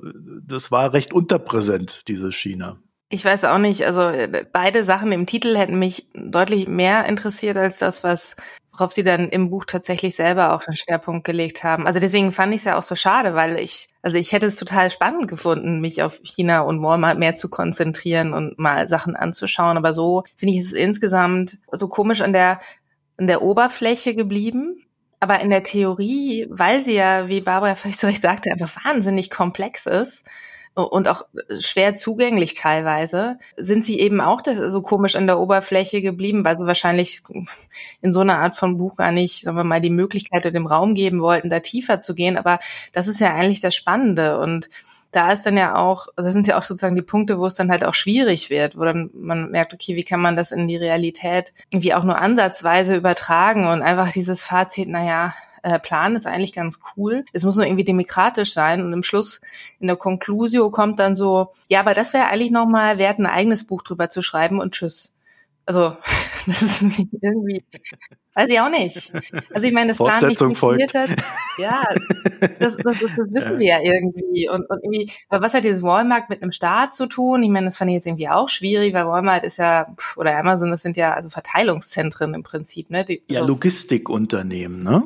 das 0.47 0.71
war 0.71 0.93
recht 0.93 1.11
unterpräsent, 1.11 2.07
dieses 2.07 2.35
China. 2.35 2.77
Ich 3.09 3.25
weiß 3.25 3.43
auch 3.43 3.57
nicht, 3.57 3.85
also 3.85 4.09
beide 4.53 4.85
Sachen 4.85 5.11
im 5.11 5.25
Titel 5.25 5.57
hätten 5.57 5.77
mich 5.77 6.07
deutlich 6.13 6.67
mehr 6.69 7.05
interessiert 7.05 7.57
als 7.57 7.77
das, 7.77 8.05
was 8.05 8.37
worauf 8.71 8.91
sie 8.93 9.03
dann 9.03 9.27
im 9.27 9.49
Buch 9.49 9.65
tatsächlich 9.65 10.15
selber 10.15 10.53
auch 10.53 10.65
einen 10.65 10.77
Schwerpunkt 10.77 11.25
gelegt 11.25 11.63
haben. 11.65 11.87
Also 11.87 11.99
deswegen 11.99 12.31
fand 12.31 12.53
ich 12.53 12.61
es 12.61 12.65
ja 12.65 12.77
auch 12.77 12.83
so 12.83 12.95
schade, 12.95 13.35
weil 13.35 13.59
ich, 13.59 13.89
also 14.01 14.17
ich 14.17 14.31
hätte 14.31 14.45
es 14.45 14.55
total 14.55 14.89
spannend 14.89 15.27
gefunden, 15.27 15.81
mich 15.81 16.03
auf 16.03 16.21
China 16.23 16.61
und 16.61 16.81
Walmart 16.81 17.19
mehr 17.19 17.35
zu 17.35 17.49
konzentrieren 17.49 18.33
und 18.33 18.57
mal 18.57 18.87
Sachen 18.87 19.17
anzuschauen. 19.17 19.75
Aber 19.75 19.91
so 19.91 20.23
finde 20.37 20.53
ich 20.53 20.61
es 20.61 20.71
insgesamt 20.71 21.57
so 21.73 21.89
komisch 21.89 22.21
an 22.21 22.31
der, 22.31 22.59
an 23.17 23.27
der 23.27 23.41
Oberfläche 23.41 24.15
geblieben. 24.15 24.81
Aber 25.21 25.39
in 25.39 25.51
der 25.51 25.63
Theorie, 25.63 26.47
weil 26.49 26.81
sie 26.81 26.95
ja, 26.95 27.29
wie 27.29 27.39
Barbara 27.39 27.75
völlig 27.75 27.97
zu 27.97 28.07
Recht 28.07 28.21
sagte, 28.21 28.51
einfach 28.51 28.83
wahnsinnig 28.83 29.29
komplex 29.29 29.85
ist, 29.85 30.25
und 30.73 31.09
auch 31.09 31.23
schwer 31.59 31.95
zugänglich 31.95 32.53
teilweise, 32.53 33.37
sind 33.57 33.83
sie 33.83 33.99
eben 33.99 34.21
auch 34.21 34.41
so 34.45 34.81
komisch 34.81 35.17
an 35.17 35.27
der 35.27 35.37
Oberfläche 35.37 36.01
geblieben, 36.01 36.45
weil 36.45 36.57
sie 36.57 36.65
wahrscheinlich 36.65 37.23
in 38.01 38.13
so 38.13 38.21
einer 38.21 38.37
Art 38.37 38.55
von 38.55 38.77
Buch 38.77 38.95
gar 38.95 39.11
nicht, 39.11 39.43
sagen 39.43 39.57
wir 39.57 39.65
mal, 39.65 39.81
die 39.81 39.89
Möglichkeit 39.89 40.45
oder 40.45 40.51
dem 40.51 40.67
Raum 40.67 40.95
geben 40.95 41.19
wollten, 41.19 41.49
da 41.49 41.59
tiefer 41.59 41.99
zu 41.99 42.15
gehen. 42.15 42.37
Aber 42.37 42.59
das 42.93 43.07
ist 43.07 43.19
ja 43.19 43.33
eigentlich 43.33 43.59
das 43.59 43.75
Spannende 43.75 44.39
und 44.39 44.69
da 45.11 45.31
ist 45.31 45.45
dann 45.45 45.57
ja 45.57 45.75
auch, 45.75 46.07
das 46.15 46.33
sind 46.33 46.47
ja 46.47 46.57
auch 46.57 46.63
sozusagen 46.63 46.95
die 46.95 47.01
Punkte, 47.01 47.37
wo 47.37 47.45
es 47.45 47.55
dann 47.55 47.69
halt 47.69 47.83
auch 47.83 47.93
schwierig 47.93 48.49
wird, 48.49 48.77
wo 48.77 48.83
dann 48.83 49.09
man 49.13 49.51
merkt, 49.51 49.73
okay, 49.73 49.95
wie 49.95 50.03
kann 50.03 50.21
man 50.21 50.35
das 50.35 50.51
in 50.51 50.67
die 50.67 50.77
Realität 50.77 51.53
irgendwie 51.69 51.93
auch 51.93 52.03
nur 52.03 52.17
ansatzweise 52.17 52.95
übertragen 52.95 53.67
und 53.67 53.81
einfach 53.81 54.11
dieses 54.11 54.45
Fazit, 54.45 54.87
naja, 54.87 55.33
äh, 55.63 55.79
Plan 55.79 56.15
ist 56.15 56.25
eigentlich 56.25 56.53
ganz 56.53 56.79
cool. 56.95 57.25
Es 57.33 57.43
muss 57.43 57.55
nur 57.55 57.65
irgendwie 57.65 57.83
demokratisch 57.83 58.53
sein 58.53 58.83
und 58.83 58.93
im 58.93 59.03
Schluss 59.03 59.41
in 59.79 59.87
der 59.87 59.95
Conclusio 59.95 60.71
kommt 60.71 60.99
dann 60.99 61.15
so, 61.15 61.51
ja, 61.67 61.79
aber 61.81 61.93
das 61.93 62.13
wäre 62.13 62.27
eigentlich 62.27 62.51
nochmal 62.51 62.97
wert, 62.97 63.19
ein 63.19 63.27
eigenes 63.27 63.65
Buch 63.65 63.81
drüber 63.81 64.09
zu 64.09 64.21
schreiben 64.21 64.59
und 64.59 64.73
tschüss. 64.73 65.13
Also, 65.71 65.95
das 66.47 66.61
ist 66.63 66.81
irgendwie, 66.81 67.63
weiß 68.35 68.49
ich 68.49 68.59
auch 68.59 68.69
nicht. 68.69 69.13
Also 69.53 69.67
ich 69.67 69.73
meine, 69.73 69.89
das 69.93 69.97
Plan 69.97 70.27
nicht 70.27 70.37
funktioniert 70.37 70.93
hat. 70.93 71.11
Ja, 71.57 71.81
das, 72.59 72.75
das, 72.75 72.99
das, 72.99 72.99
das 72.99 73.17
wissen 73.31 73.53
ja. 73.53 73.59
wir 73.59 73.67
ja 73.67 73.79
irgendwie. 73.81 74.49
Und, 74.49 74.69
und 74.69 74.83
irgendwie, 74.83 75.09
aber 75.29 75.45
was 75.45 75.53
hat 75.53 75.63
dieses 75.63 75.81
Walmart 75.81 76.29
mit 76.29 76.43
einem 76.43 76.51
Staat 76.51 76.93
zu 76.93 77.07
tun? 77.07 77.41
Ich 77.41 77.49
meine, 77.49 77.67
das 77.67 77.77
fand 77.77 77.89
ich 77.89 77.95
jetzt 77.95 78.05
irgendwie 78.05 78.27
auch 78.27 78.49
schwierig, 78.49 78.93
weil 78.93 79.07
Walmart 79.07 79.45
ist 79.45 79.59
ja, 79.59 79.95
oder 80.17 80.37
Amazon, 80.37 80.71
das 80.71 80.81
sind 80.81 80.97
ja 80.97 81.13
also 81.13 81.29
Verteilungszentren 81.29 82.33
im 82.33 82.43
Prinzip, 82.43 82.89
ne? 82.89 83.05
Die, 83.05 83.23
ja, 83.29 83.41
so. 83.41 83.47
Logistikunternehmen, 83.47 84.83
ne? 84.83 85.03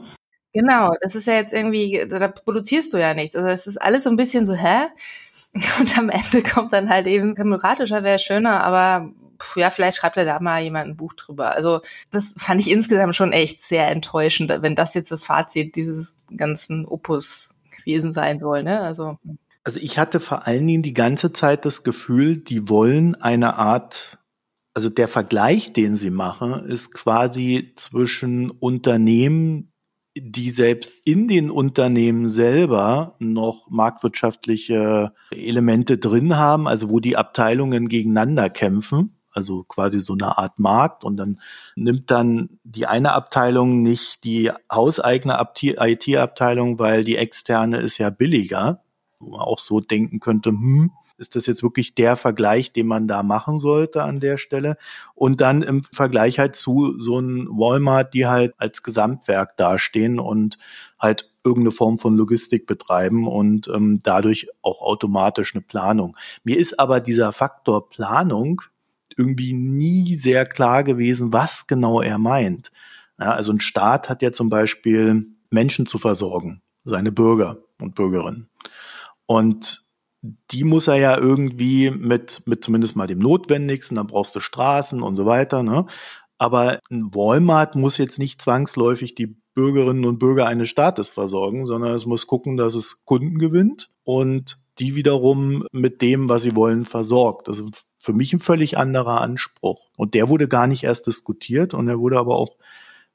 Genau, 0.52 0.94
das 1.02 1.14
ist 1.14 1.28
ja 1.28 1.36
jetzt 1.36 1.54
irgendwie, 1.54 2.06
da 2.10 2.28
produzierst 2.28 2.92
du 2.92 2.98
ja 2.98 3.14
nichts. 3.14 3.36
Also 3.36 3.50
es 3.50 3.68
ist 3.68 3.78
alles 3.80 4.06
so 4.06 4.10
ein 4.10 4.16
bisschen 4.16 4.48
so, 4.48 4.56
hä? 4.56 4.88
Und 5.80 5.96
am 5.96 6.10
Ende 6.10 6.42
kommt 6.42 6.74
dann 6.74 6.90
halt 6.90 7.06
eben, 7.06 7.36
demokratischer 7.36 8.04
wäre 8.04 8.18
schöner, 8.18 8.64
aber 8.64 9.12
pff, 9.40 9.58
ja, 9.58 9.70
vielleicht 9.70 9.98
schreibt 9.98 10.18
er 10.18 10.26
da 10.26 10.40
mal 10.40 10.62
jemand 10.62 10.88
ein 10.88 10.98
Buch 10.98 11.14
drüber. 11.14 11.56
Also 11.56 11.82
das 12.12 12.36
fand 12.38 12.62
ich 12.62 12.72
insgesamt 12.72 13.16
schon 13.16 13.32
echt 13.32 13.62
sehr 13.62 13.90
enttäuschend, 13.90 14.54
wenn 14.62 14.76
das 14.76 14.94
jetzt 14.94 15.12
das 15.12 15.26
Fazit 15.26 15.76
dieses 15.76 16.18
ganzen 16.36 16.86
Opus 16.86 17.56
gewesen 17.76 18.14
sein 18.14 18.40
soll. 18.40 18.64
Ne? 18.64 18.80
Also, 18.82 19.18
also 19.64 19.80
ich 19.80 19.98
hatte 19.98 20.20
vor 20.20 20.48
allen 20.48 20.66
Dingen 20.68 20.84
die 20.84 20.94
ganze 20.94 21.34
Zeit 21.34 21.66
das 21.66 21.84
Gefühl, 21.84 22.38
die 22.38 22.70
wollen 22.70 23.16
eine 23.16 23.58
Art 23.58 24.20
also 24.76 24.90
der 24.90 25.08
Vergleich, 25.08 25.72
den 25.72 25.96
sie 25.96 26.12
machen, 26.12 26.66
ist 26.66 26.94
quasi 26.94 27.72
zwischen 27.76 28.52
Unternehmen, 28.52 29.72
die 30.18 30.52
selbst 30.52 30.94
in 31.06 31.30
den 31.30 31.50
Unternehmen 31.50 32.28
selber 32.28 33.16
noch 33.20 33.70
marktwirtschaftliche 33.70 35.14
Elemente 35.32 35.98
drin 35.98 36.36
haben, 36.36 36.68
also 36.68 36.90
wo 36.90 37.00
die 37.00 37.16
Abteilungen 37.16 37.88
gegeneinander 37.88 38.50
kämpfen, 38.50 39.15
also 39.36 39.64
quasi 39.64 40.00
so 40.00 40.14
eine 40.14 40.38
Art 40.38 40.60
Markt 40.60 41.04
und 41.04 41.18
dann 41.18 41.40
nimmt 41.76 42.10
dann 42.10 42.60
die 42.64 42.88
eine 42.88 43.14
Abteilung 43.14 43.82
nicht 43.82 44.24
die 44.24 44.52
hauseigene 44.72 45.38
IT-Abteilung, 45.56 46.80
weil 46.80 47.04
die 47.04 47.18
externe 47.18 47.78
ist 47.78 47.98
ja 47.98 48.10
billiger, 48.10 48.84
wo 49.20 49.32
man 49.32 49.42
auch 49.42 49.60
so 49.60 49.82
denken 49.82 50.20
könnte, 50.20 50.50
hm, 50.50 50.92
ist 51.18 51.36
das 51.36 51.46
jetzt 51.46 51.64
wirklich 51.64 51.96
der 51.96 52.16
Vergleich, 52.16 52.74
den 52.74 52.88
man 52.88 53.08
da 53.08 53.24
machen 53.24 53.58
sollte 53.58 54.04
an 54.04 54.20
der 54.20 54.38
Stelle? 54.38 54.78
Und 55.14 55.42
dann 55.42 55.62
im 55.62 55.84
Vergleich 55.84 56.40
halt 56.40 56.56
zu 56.56 57.00
so 57.00 57.18
einem 57.18 57.48
Walmart, 57.50 58.14
die 58.14 58.28
halt 58.28 58.54
als 58.58 58.84
Gesamtwerk 58.84 59.56
dastehen 59.58 60.20
und 60.20 60.58
halt 61.00 61.32
irgendeine 61.44 61.72
Form 61.72 62.00
von 62.00 62.18
Logistik 62.18 62.66
betreiben 62.66 63.28
und 63.28 63.68
ähm, 63.68 64.00
dadurch 64.04 64.48
auch 64.62 64.82
automatisch 64.82 65.54
eine 65.54 65.62
Planung. 65.62 66.18
Mir 66.44 66.58
ist 66.58 66.80
aber 66.80 67.00
dieser 67.00 67.32
Faktor 67.32 67.88
Planung 67.90 68.62
irgendwie 69.18 69.54
nie 69.54 70.16
sehr 70.16 70.46
klar 70.46 70.84
gewesen, 70.84 71.34
was 71.34 71.68
genau 71.68 72.02
er 72.02 72.18
meint. 72.18 72.72
Ja, 73.20 73.32
also 73.32 73.52
ein 73.52 73.62
Staat 73.62 74.10
hat 74.10 74.22
ja 74.22 74.32
zum 74.32 74.50
Beispiel 74.50 75.28
Menschen 75.50 75.86
zu 75.86 75.98
versorgen, 75.98 76.62
seine 76.84 77.12
Bürger 77.12 77.60
und 77.82 77.96
Bürgerinnen. 77.96 78.50
Und 79.26 79.86
die 80.52 80.64
muss 80.64 80.88
er 80.88 80.96
ja 80.96 81.18
irgendwie 81.18 81.92
mit, 81.92 82.44
mit 82.46 82.64
zumindest 82.64 82.96
mal 82.96 83.08
dem 83.08 83.20
Notwendigsten, 83.20 83.96
dann 83.96 84.08
brauchst 84.08 84.36
du 84.36 84.40
Straßen 84.40 85.02
und 85.02 85.16
so 85.16 85.26
weiter, 85.26 85.64
ne? 85.64 85.86
Aber 86.38 86.80
ein 86.92 87.16
Walmart 87.16 87.76
muss 87.76 87.98
jetzt 87.98 88.20
nicht 88.20 88.42
zwangsläufig 88.42 89.16
die 89.16 89.38
Bürgerinnen 89.54 90.04
und 90.06 90.20
Bürger 90.20 90.48
eines 90.48 90.68
Staates 90.68 91.10
versorgen, 91.10 91.66
sondern 91.66 91.94
es 91.94 92.06
muss 92.06 92.28
gucken, 92.28 92.58
dass 92.58 92.76
es 92.76 93.06
Kunden 93.06 93.38
gewinnt 93.38 93.90
und 94.04 94.60
die 94.80 94.96
wiederum 94.96 95.66
mit 95.72 96.02
dem, 96.02 96.28
was 96.28 96.44
sie 96.44 96.56
wollen, 96.56 96.84
versorgt. 96.84 97.48
Das 97.48 97.60
ist 97.60 97.86
für 98.06 98.14
mich 98.14 98.32
ein 98.34 98.40
völlig 98.40 98.78
anderer 98.78 99.22
Anspruch. 99.22 99.90
Und 99.98 100.14
der 100.14 100.30
wurde 100.30 100.48
gar 100.48 100.68
nicht 100.68 100.84
erst 100.84 101.08
diskutiert 101.08 101.74
und 101.74 101.90
er 101.90 102.00
wurde 102.00 102.20
aber 102.20 102.36
auch, 102.38 102.58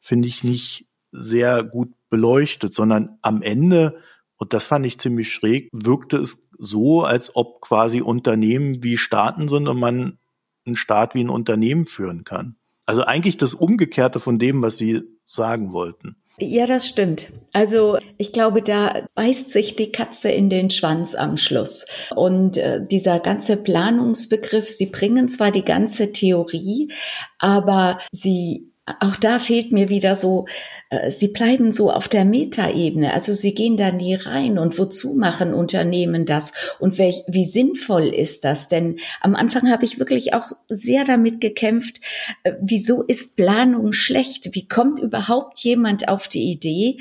finde 0.00 0.28
ich, 0.28 0.44
nicht 0.44 0.86
sehr 1.12 1.62
gut 1.62 1.92
beleuchtet, 2.10 2.74
sondern 2.74 3.18
am 3.22 3.42
Ende 3.42 4.00
und 4.40 4.54
das 4.54 4.64
fand 4.64 4.86
ich 4.86 4.98
ziemlich 4.98 5.30
schräg, 5.30 5.68
wirkte 5.70 6.16
es 6.16 6.48
so, 6.56 7.04
als 7.04 7.36
ob 7.36 7.60
quasi 7.60 8.00
Unternehmen 8.00 8.82
wie 8.82 8.96
Staaten 8.96 9.48
sind 9.48 9.68
und 9.68 9.78
man 9.78 10.18
einen 10.64 10.76
Staat 10.76 11.14
wie 11.14 11.22
ein 11.22 11.28
Unternehmen 11.28 11.86
führen 11.86 12.24
kann. 12.24 12.56
Also 12.90 13.04
eigentlich 13.04 13.36
das 13.36 13.54
Umgekehrte 13.54 14.18
von 14.18 14.36
dem, 14.36 14.62
was 14.62 14.76
Sie 14.76 15.02
sagen 15.24 15.72
wollten. 15.72 16.16
Ja, 16.40 16.66
das 16.66 16.88
stimmt. 16.88 17.32
Also 17.52 17.98
ich 18.18 18.32
glaube, 18.32 18.62
da 18.62 19.06
beißt 19.14 19.52
sich 19.52 19.76
die 19.76 19.92
Katze 19.92 20.28
in 20.30 20.50
den 20.50 20.70
Schwanz 20.70 21.14
am 21.14 21.36
Schluss. 21.36 21.86
Und 22.16 22.56
äh, 22.56 22.84
dieser 22.84 23.20
ganze 23.20 23.56
Planungsbegriff, 23.56 24.68
Sie 24.68 24.86
bringen 24.86 25.28
zwar 25.28 25.52
die 25.52 25.64
ganze 25.64 26.10
Theorie, 26.10 26.90
aber 27.38 28.00
Sie, 28.10 28.69
auch 28.86 29.16
da 29.16 29.38
fehlt 29.38 29.72
mir 29.72 29.88
wieder 29.88 30.14
so 30.14 30.46
äh, 30.90 31.10
sie 31.10 31.28
bleiben 31.28 31.72
so 31.72 31.90
auf 31.90 32.08
der 32.08 32.24
Metaebene. 32.24 33.14
Also 33.14 33.32
sie 33.32 33.54
gehen 33.54 33.76
da 33.76 33.92
nie 33.92 34.14
rein. 34.14 34.58
Und 34.58 34.78
wozu 34.78 35.14
machen 35.14 35.54
Unternehmen 35.54 36.26
das? 36.26 36.52
Und 36.78 36.98
welch, 36.98 37.22
wie 37.28 37.44
sinnvoll 37.44 38.08
ist 38.08 38.44
das? 38.44 38.68
Denn 38.68 38.98
am 39.20 39.36
Anfang 39.36 39.70
habe 39.70 39.84
ich 39.84 39.98
wirklich 39.98 40.34
auch 40.34 40.52
sehr 40.68 41.04
damit 41.04 41.40
gekämpft, 41.40 42.00
äh, 42.42 42.54
wieso 42.60 43.02
ist 43.02 43.36
Planung 43.36 43.92
schlecht? 43.92 44.54
Wie 44.54 44.66
kommt 44.66 44.98
überhaupt 44.98 45.60
jemand 45.60 46.08
auf 46.08 46.28
die 46.28 46.50
Idee, 46.50 46.98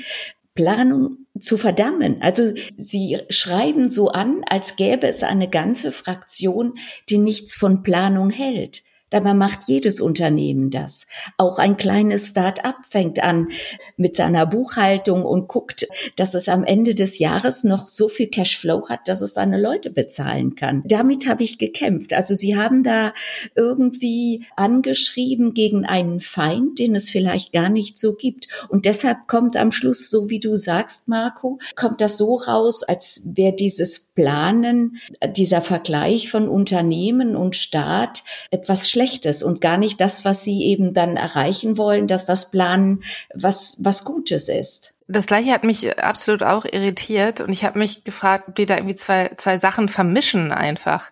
Planung 0.54 1.26
zu 1.38 1.56
verdammen. 1.56 2.20
Also 2.20 2.52
sie 2.76 3.20
schreiben 3.30 3.88
so 3.88 4.08
an, 4.08 4.42
als 4.46 4.76
gäbe 4.76 5.06
es 5.06 5.22
eine 5.22 5.48
ganze 5.48 5.90
Fraktion, 5.90 6.74
die 7.08 7.18
nichts 7.18 7.54
von 7.54 7.82
Planung 7.82 8.30
hält. 8.30 8.82
Dabei 9.10 9.34
macht 9.34 9.68
jedes 9.68 10.00
Unternehmen 10.00 10.70
das. 10.70 11.06
Auch 11.36 11.58
ein 11.58 11.76
kleines 11.76 12.28
Start-up 12.28 12.76
fängt 12.88 13.22
an 13.22 13.48
mit 13.96 14.16
seiner 14.16 14.46
Buchhaltung 14.46 15.24
und 15.24 15.48
guckt, 15.48 15.86
dass 16.16 16.34
es 16.34 16.48
am 16.48 16.64
Ende 16.64 16.94
des 16.94 17.18
Jahres 17.18 17.64
noch 17.64 17.88
so 17.88 18.08
viel 18.08 18.28
Cashflow 18.28 18.88
hat, 18.88 19.08
dass 19.08 19.20
es 19.20 19.34
seine 19.34 19.60
Leute 19.60 19.90
bezahlen 19.90 20.54
kann. 20.54 20.82
Damit 20.86 21.28
habe 21.28 21.42
ich 21.42 21.58
gekämpft. 21.58 22.12
Also 22.12 22.34
sie 22.34 22.56
haben 22.56 22.82
da 22.82 23.12
irgendwie 23.54 24.46
angeschrieben 24.56 25.54
gegen 25.54 25.84
einen 25.84 26.20
Feind, 26.20 26.78
den 26.78 26.94
es 26.94 27.10
vielleicht 27.10 27.52
gar 27.52 27.68
nicht 27.68 27.98
so 27.98 28.14
gibt. 28.14 28.48
Und 28.68 28.84
deshalb 28.84 29.26
kommt 29.26 29.56
am 29.56 29.72
Schluss, 29.72 30.10
so 30.10 30.30
wie 30.30 30.40
du 30.40 30.56
sagst, 30.56 31.08
Marco, 31.08 31.58
kommt 31.74 32.00
das 32.00 32.16
so 32.16 32.36
raus, 32.36 32.82
als 32.82 33.22
wäre 33.24 33.54
dieses 33.54 34.09
Planen, 34.20 34.98
dieser 35.34 35.62
Vergleich 35.62 36.30
von 36.30 36.46
Unternehmen 36.46 37.36
und 37.36 37.56
Staat 37.56 38.22
etwas 38.50 38.90
Schlechtes 38.90 39.42
und 39.42 39.62
gar 39.62 39.78
nicht 39.78 39.98
das, 39.98 40.26
was 40.26 40.44
sie 40.44 40.64
eben 40.64 40.92
dann 40.92 41.16
erreichen 41.16 41.78
wollen, 41.78 42.06
dass 42.06 42.26
das 42.26 42.50
Planen 42.50 43.02
was, 43.34 43.78
was 43.80 44.04
Gutes 44.04 44.50
ist. 44.50 44.92
Das 45.08 45.24
gleiche 45.24 45.52
hat 45.52 45.64
mich 45.64 45.98
absolut 45.98 46.42
auch 46.42 46.66
irritiert 46.66 47.40
und 47.40 47.50
ich 47.50 47.64
habe 47.64 47.78
mich 47.78 48.04
gefragt, 48.04 48.48
ob 48.48 48.56
die 48.56 48.66
da 48.66 48.76
irgendwie 48.76 48.94
zwei, 48.94 49.30
zwei 49.36 49.56
Sachen 49.56 49.88
vermischen 49.88 50.52
einfach. 50.52 51.10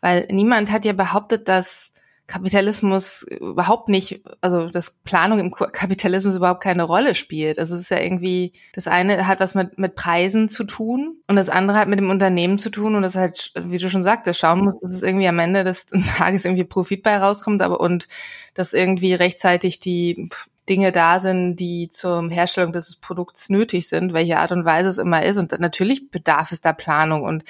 Weil 0.00 0.26
niemand 0.28 0.72
hat 0.72 0.84
ja 0.84 0.92
behauptet, 0.94 1.48
dass 1.48 1.92
Kapitalismus 2.28 3.22
überhaupt 3.22 3.88
nicht, 3.88 4.22
also 4.42 4.68
dass 4.68 4.98
Planung 5.02 5.38
im 5.38 5.50
Kapitalismus 5.50 6.36
überhaupt 6.36 6.62
keine 6.62 6.82
Rolle 6.82 7.14
spielt. 7.14 7.58
Also 7.58 7.74
es 7.74 7.80
ist 7.82 7.90
ja 7.90 8.00
irgendwie, 8.00 8.52
das 8.74 8.86
eine 8.86 9.26
hat 9.26 9.40
was 9.40 9.54
mit, 9.54 9.78
mit 9.78 9.94
Preisen 9.94 10.50
zu 10.50 10.64
tun 10.64 11.16
und 11.26 11.36
das 11.36 11.48
andere 11.48 11.78
hat 11.78 11.88
mit 11.88 11.98
dem 11.98 12.10
Unternehmen 12.10 12.58
zu 12.58 12.68
tun 12.68 12.94
und 12.94 13.02
das 13.02 13.16
halt, 13.16 13.52
wie 13.58 13.78
du 13.78 13.88
schon 13.88 14.02
sagtest, 14.02 14.38
schauen 14.38 14.60
muss, 14.60 14.78
dass 14.78 14.90
es 14.90 15.02
irgendwie 15.02 15.26
am 15.26 15.38
Ende 15.38 15.64
des 15.64 15.86
Tages 16.18 16.44
irgendwie 16.44 16.64
Profit 16.64 17.02
bei 17.02 17.16
rauskommt, 17.16 17.62
aber 17.62 17.80
und 17.80 18.06
dass 18.52 18.74
irgendwie 18.74 19.14
rechtzeitig 19.14 19.80
die 19.80 20.28
Dinge 20.68 20.92
da 20.92 21.20
sind, 21.20 21.56
die 21.56 21.88
zur 21.88 22.28
Herstellung 22.28 22.72
des 22.72 22.96
Produkts 22.96 23.48
nötig 23.48 23.88
sind, 23.88 24.12
welche 24.12 24.38
Art 24.38 24.52
und 24.52 24.66
Weise 24.66 24.90
es 24.90 24.98
immer 24.98 25.22
ist. 25.24 25.38
Und 25.38 25.58
natürlich 25.58 26.10
bedarf 26.10 26.52
es 26.52 26.60
da 26.60 26.74
Planung 26.74 27.22
und 27.22 27.44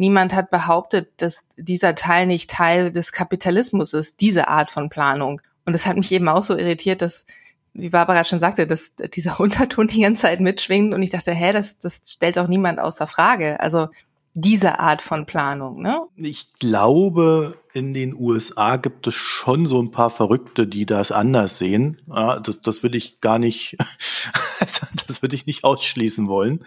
niemand 0.00 0.34
hat 0.34 0.50
behauptet, 0.50 1.10
dass 1.18 1.46
dieser 1.56 1.94
Teil 1.94 2.26
nicht 2.26 2.50
Teil 2.50 2.90
des 2.90 3.12
Kapitalismus 3.12 3.92
ist, 3.92 4.20
diese 4.20 4.48
Art 4.48 4.70
von 4.70 4.88
Planung. 4.88 5.40
Und 5.66 5.74
das 5.74 5.86
hat 5.86 5.96
mich 5.96 6.10
eben 6.10 6.26
auch 6.26 6.42
so 6.42 6.56
irritiert, 6.56 7.02
dass, 7.02 7.26
wie 7.74 7.90
Barbara 7.90 8.24
schon 8.24 8.40
sagte, 8.40 8.66
dass 8.66 8.94
dieser 8.96 9.38
Unterton 9.40 9.86
die 9.86 10.00
ganze 10.00 10.22
Zeit 10.22 10.40
mitschwingt 10.40 10.94
und 10.94 11.02
ich 11.02 11.10
dachte, 11.10 11.32
hä, 11.32 11.52
das, 11.52 11.78
das 11.78 12.00
stellt 12.06 12.38
auch 12.38 12.48
niemand 12.48 12.80
außer 12.80 13.06
Frage. 13.06 13.60
Also 13.60 13.88
diese 14.32 14.78
Art 14.78 15.02
von 15.02 15.26
Planung, 15.26 15.82
ne? 15.82 16.02
Ich 16.16 16.46
glaube, 16.58 17.58
in 17.74 17.92
den 17.92 18.14
USA 18.14 18.76
gibt 18.76 19.06
es 19.06 19.14
schon 19.14 19.66
so 19.66 19.82
ein 19.82 19.90
paar 19.90 20.08
Verrückte, 20.08 20.66
die 20.66 20.86
das 20.86 21.12
anders 21.12 21.58
sehen. 21.58 22.00
Ja, 22.08 22.38
das, 22.40 22.60
das 22.60 22.82
würde 22.82 22.96
ich 22.96 23.20
gar 23.20 23.38
nicht, 23.38 23.76
das 24.60 25.20
würde 25.20 25.36
ich 25.36 25.46
nicht 25.46 25.64
ausschließen 25.64 26.26
wollen. 26.28 26.64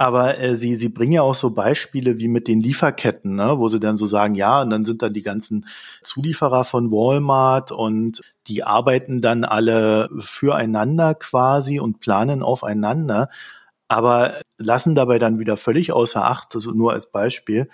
Aber 0.00 0.38
äh, 0.38 0.56
sie, 0.56 0.76
sie 0.76 0.88
bringen 0.88 1.12
ja 1.12 1.20
auch 1.20 1.34
so 1.34 1.54
Beispiele 1.54 2.18
wie 2.18 2.28
mit 2.28 2.48
den 2.48 2.60
Lieferketten, 2.60 3.34
ne, 3.34 3.58
wo 3.58 3.68
sie 3.68 3.80
dann 3.80 3.98
so 3.98 4.06
sagen, 4.06 4.34
ja, 4.34 4.62
und 4.62 4.70
dann 4.70 4.86
sind 4.86 5.02
da 5.02 5.10
die 5.10 5.20
ganzen 5.20 5.66
Zulieferer 6.02 6.64
von 6.64 6.90
Walmart 6.90 7.70
und 7.70 8.22
die 8.46 8.64
arbeiten 8.64 9.20
dann 9.20 9.44
alle 9.44 10.08
füreinander 10.16 11.14
quasi 11.14 11.80
und 11.80 12.00
planen 12.00 12.42
aufeinander 12.42 13.28
aber 13.90 14.40
lassen 14.56 14.94
dabei 14.94 15.18
dann 15.18 15.40
wieder 15.40 15.56
völlig 15.56 15.90
außer 15.92 16.24
Acht, 16.24 16.54
also 16.54 16.70
nur 16.70 16.92
als 16.92 17.10
Beispiel, 17.10 17.68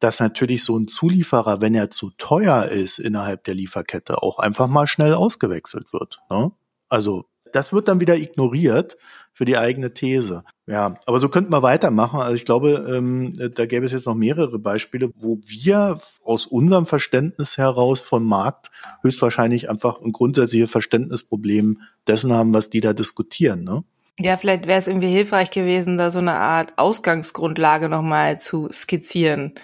dass 0.00 0.20
natürlich 0.20 0.64
so 0.64 0.76
ein 0.76 0.86
Zulieferer, 0.86 1.62
wenn 1.62 1.74
er 1.74 1.90
zu 1.90 2.10
teuer 2.18 2.66
ist 2.66 2.98
innerhalb 2.98 3.44
der 3.44 3.54
Lieferkette, 3.54 4.22
auch 4.22 4.38
einfach 4.38 4.66
mal 4.66 4.86
schnell 4.86 5.14
ausgewechselt 5.14 5.94
wird. 5.94 6.20
Ne? 6.28 6.52
Also 6.90 7.24
das 7.52 7.72
wird 7.72 7.88
dann 7.88 8.00
wieder 8.00 8.16
ignoriert 8.16 8.96
für 9.32 9.44
die 9.44 9.56
eigene 9.56 9.94
These. 9.94 10.44
Ja, 10.66 10.94
aber 11.06 11.18
so 11.18 11.28
könnten 11.28 11.52
wir 11.52 11.62
weitermachen. 11.62 12.20
Also 12.20 12.34
ich 12.34 12.44
glaube, 12.44 12.86
ähm, 12.88 13.32
da 13.54 13.66
gäbe 13.66 13.86
es 13.86 13.92
jetzt 13.92 14.06
noch 14.06 14.14
mehrere 14.14 14.58
Beispiele, 14.58 15.10
wo 15.16 15.38
wir 15.46 15.98
aus 16.24 16.46
unserem 16.46 16.86
Verständnis 16.86 17.56
heraus 17.58 18.00
vom 18.00 18.26
Markt 18.26 18.70
höchstwahrscheinlich 19.02 19.70
einfach 19.70 20.00
ein 20.00 20.12
grundsätzliches 20.12 20.70
Verständnisproblem 20.70 21.80
dessen 22.06 22.32
haben, 22.32 22.54
was 22.54 22.70
die 22.70 22.80
da 22.80 22.92
diskutieren. 22.92 23.64
Ne? 23.64 23.84
Ja, 24.18 24.36
vielleicht 24.36 24.66
wäre 24.66 24.78
es 24.78 24.86
irgendwie 24.86 25.10
hilfreich 25.10 25.50
gewesen, 25.50 25.96
da 25.96 26.10
so 26.10 26.18
eine 26.18 26.34
Art 26.34 26.74
Ausgangsgrundlage 26.76 27.88
nochmal 27.88 28.38
zu 28.38 28.68
skizzieren. 28.70 29.54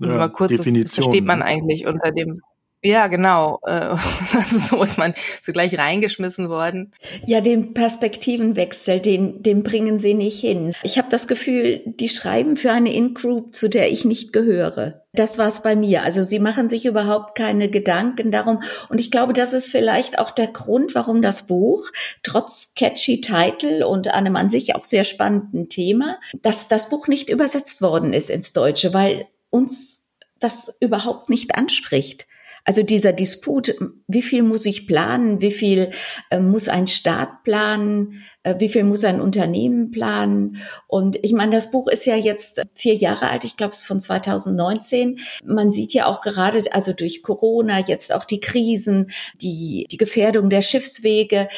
Also 0.00 0.14
ja, 0.14 0.20
mal 0.20 0.28
kurz, 0.28 0.50
Definition, 0.50 0.84
was 0.84 0.94
versteht 0.94 1.24
man 1.24 1.42
eigentlich 1.42 1.86
unter 1.86 2.12
dem 2.12 2.40
ja, 2.82 3.06
genau. 3.08 3.60
Also 4.34 4.58
so 4.58 4.82
ist 4.82 4.98
man 4.98 5.14
so 5.40 5.52
gleich 5.52 5.78
reingeschmissen 5.78 6.48
worden. 6.48 6.92
Ja, 7.26 7.40
den 7.40 7.74
Perspektivenwechsel, 7.74 9.00
den, 9.00 9.42
den 9.42 9.62
bringen 9.62 9.98
sie 9.98 10.14
nicht 10.14 10.40
hin. 10.40 10.74
Ich 10.82 10.98
habe 10.98 11.08
das 11.10 11.26
Gefühl, 11.26 11.82
die 11.86 12.08
schreiben 12.08 12.56
für 12.56 12.72
eine 12.72 12.92
In-Group, 12.92 13.54
zu 13.54 13.68
der 13.68 13.90
ich 13.90 14.04
nicht 14.04 14.32
gehöre. 14.32 15.02
Das 15.12 15.38
war 15.38 15.48
es 15.48 15.62
bei 15.62 15.74
mir. 15.74 16.02
Also 16.02 16.22
sie 16.22 16.38
machen 16.38 16.68
sich 16.68 16.84
überhaupt 16.84 17.36
keine 17.36 17.68
Gedanken 17.68 18.30
darum. 18.30 18.62
Und 18.88 19.00
ich 19.00 19.10
glaube, 19.10 19.32
das 19.32 19.52
ist 19.52 19.70
vielleicht 19.70 20.18
auch 20.18 20.30
der 20.30 20.48
Grund, 20.48 20.94
warum 20.94 21.22
das 21.22 21.46
Buch, 21.46 21.90
trotz 22.22 22.74
catchy 22.74 23.20
Titel 23.20 23.82
und 23.82 24.08
einem 24.08 24.36
an 24.36 24.50
sich 24.50 24.76
auch 24.76 24.84
sehr 24.84 25.04
spannenden 25.04 25.68
Thema, 25.68 26.20
dass 26.42 26.68
das 26.68 26.88
Buch 26.88 27.08
nicht 27.08 27.30
übersetzt 27.30 27.82
worden 27.82 28.12
ist 28.12 28.30
ins 28.30 28.52
Deutsche, 28.52 28.94
weil 28.94 29.26
uns 29.50 30.04
das 30.38 30.76
überhaupt 30.80 31.30
nicht 31.30 31.56
anspricht. 31.56 32.26
Also 32.68 32.82
dieser 32.82 33.14
Disput, 33.14 33.74
wie 34.08 34.20
viel 34.20 34.42
muss 34.42 34.66
ich 34.66 34.86
planen, 34.86 35.40
wie 35.40 35.52
viel 35.52 35.90
äh, 36.28 36.38
muss 36.38 36.68
ein 36.68 36.86
Staat 36.86 37.42
planen, 37.42 38.22
äh, 38.42 38.56
wie 38.58 38.68
viel 38.68 38.84
muss 38.84 39.04
ein 39.04 39.22
Unternehmen 39.22 39.90
planen. 39.90 40.58
Und 40.86 41.18
ich 41.22 41.32
meine, 41.32 41.52
das 41.52 41.70
Buch 41.70 41.88
ist 41.88 42.04
ja 42.04 42.14
jetzt 42.14 42.60
vier 42.74 42.92
Jahre 42.92 43.30
alt, 43.30 43.44
ich 43.44 43.56
glaube 43.56 43.72
es 43.72 43.78
ist 43.78 43.86
von 43.86 44.00
2019. 44.00 45.18
Man 45.46 45.72
sieht 45.72 45.94
ja 45.94 46.04
auch 46.04 46.20
gerade, 46.20 46.62
also 46.70 46.92
durch 46.92 47.22
Corona, 47.22 47.78
jetzt 47.78 48.12
auch 48.12 48.26
die 48.26 48.40
Krisen, 48.40 49.12
die, 49.40 49.86
die 49.90 49.96
Gefährdung 49.96 50.50
der 50.50 50.60
Schiffswege, 50.60 51.48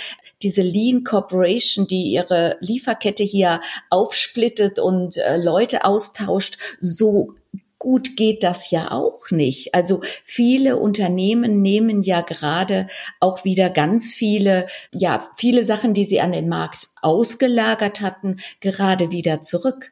diese 0.42 0.62
Lean 0.62 1.02
Corporation, 1.02 1.88
die 1.88 2.04
ihre 2.04 2.56
Lieferkette 2.60 3.24
hier 3.24 3.60
aufsplittet 3.88 4.78
und 4.78 5.16
äh, 5.16 5.38
Leute 5.38 5.84
austauscht, 5.84 6.56
so 6.78 7.34
gut 7.80 8.16
geht 8.16 8.44
das 8.44 8.70
ja 8.70 8.92
auch 8.92 9.30
nicht. 9.30 9.74
Also 9.74 10.02
viele 10.24 10.76
Unternehmen 10.76 11.62
nehmen 11.62 12.02
ja 12.02 12.20
gerade 12.20 12.86
auch 13.18 13.44
wieder 13.44 13.70
ganz 13.70 14.14
viele, 14.14 14.68
ja, 14.94 15.28
viele 15.36 15.64
Sachen, 15.64 15.94
die 15.94 16.04
sie 16.04 16.20
an 16.20 16.30
den 16.30 16.48
Markt 16.48 16.90
ausgelagert 17.02 18.00
hatten, 18.02 18.36
gerade 18.60 19.10
wieder 19.10 19.40
zurück. 19.40 19.90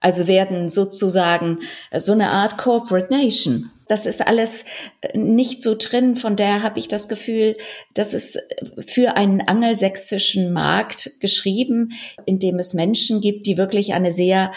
Also 0.00 0.28
werden 0.28 0.68
sozusagen 0.68 1.58
so 1.92 2.12
eine 2.12 2.30
Art 2.30 2.58
Corporate 2.58 3.12
Nation. 3.12 3.72
Das 3.88 4.06
ist 4.06 4.24
alles 4.24 4.64
nicht 5.12 5.62
so 5.62 5.74
drin. 5.76 6.16
Von 6.16 6.36
daher 6.36 6.62
habe 6.62 6.78
ich 6.78 6.86
das 6.86 7.08
Gefühl, 7.08 7.56
das 7.94 8.14
ist 8.14 8.38
für 8.86 9.16
einen 9.16 9.40
angelsächsischen 9.40 10.52
Markt 10.52 11.18
geschrieben, 11.18 11.92
in 12.24 12.38
dem 12.38 12.60
es 12.60 12.72
Menschen 12.72 13.20
gibt, 13.20 13.46
die 13.46 13.56
wirklich 13.56 13.94
eine 13.94 14.12
sehr 14.12 14.52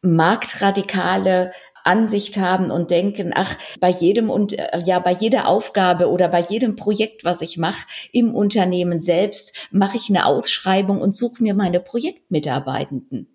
marktradikale 0.00 1.52
Ansicht 1.84 2.36
haben 2.38 2.70
und 2.70 2.90
denken, 2.90 3.32
ach, 3.34 3.56
bei 3.80 3.90
jedem 3.90 4.30
und 4.30 4.58
äh, 4.58 4.80
ja, 4.84 4.98
bei 4.98 5.12
jeder 5.12 5.46
Aufgabe 5.46 6.10
oder 6.10 6.28
bei 6.28 6.40
jedem 6.40 6.76
Projekt, 6.76 7.24
was 7.24 7.42
ich 7.42 7.58
mache 7.58 7.86
im 8.12 8.34
Unternehmen 8.34 9.00
selbst, 9.00 9.54
mache 9.70 9.96
ich 9.96 10.08
eine 10.08 10.26
Ausschreibung 10.26 11.00
und 11.00 11.14
suche 11.14 11.42
mir 11.42 11.54
meine 11.54 11.80
Projektmitarbeitenden 11.80 13.28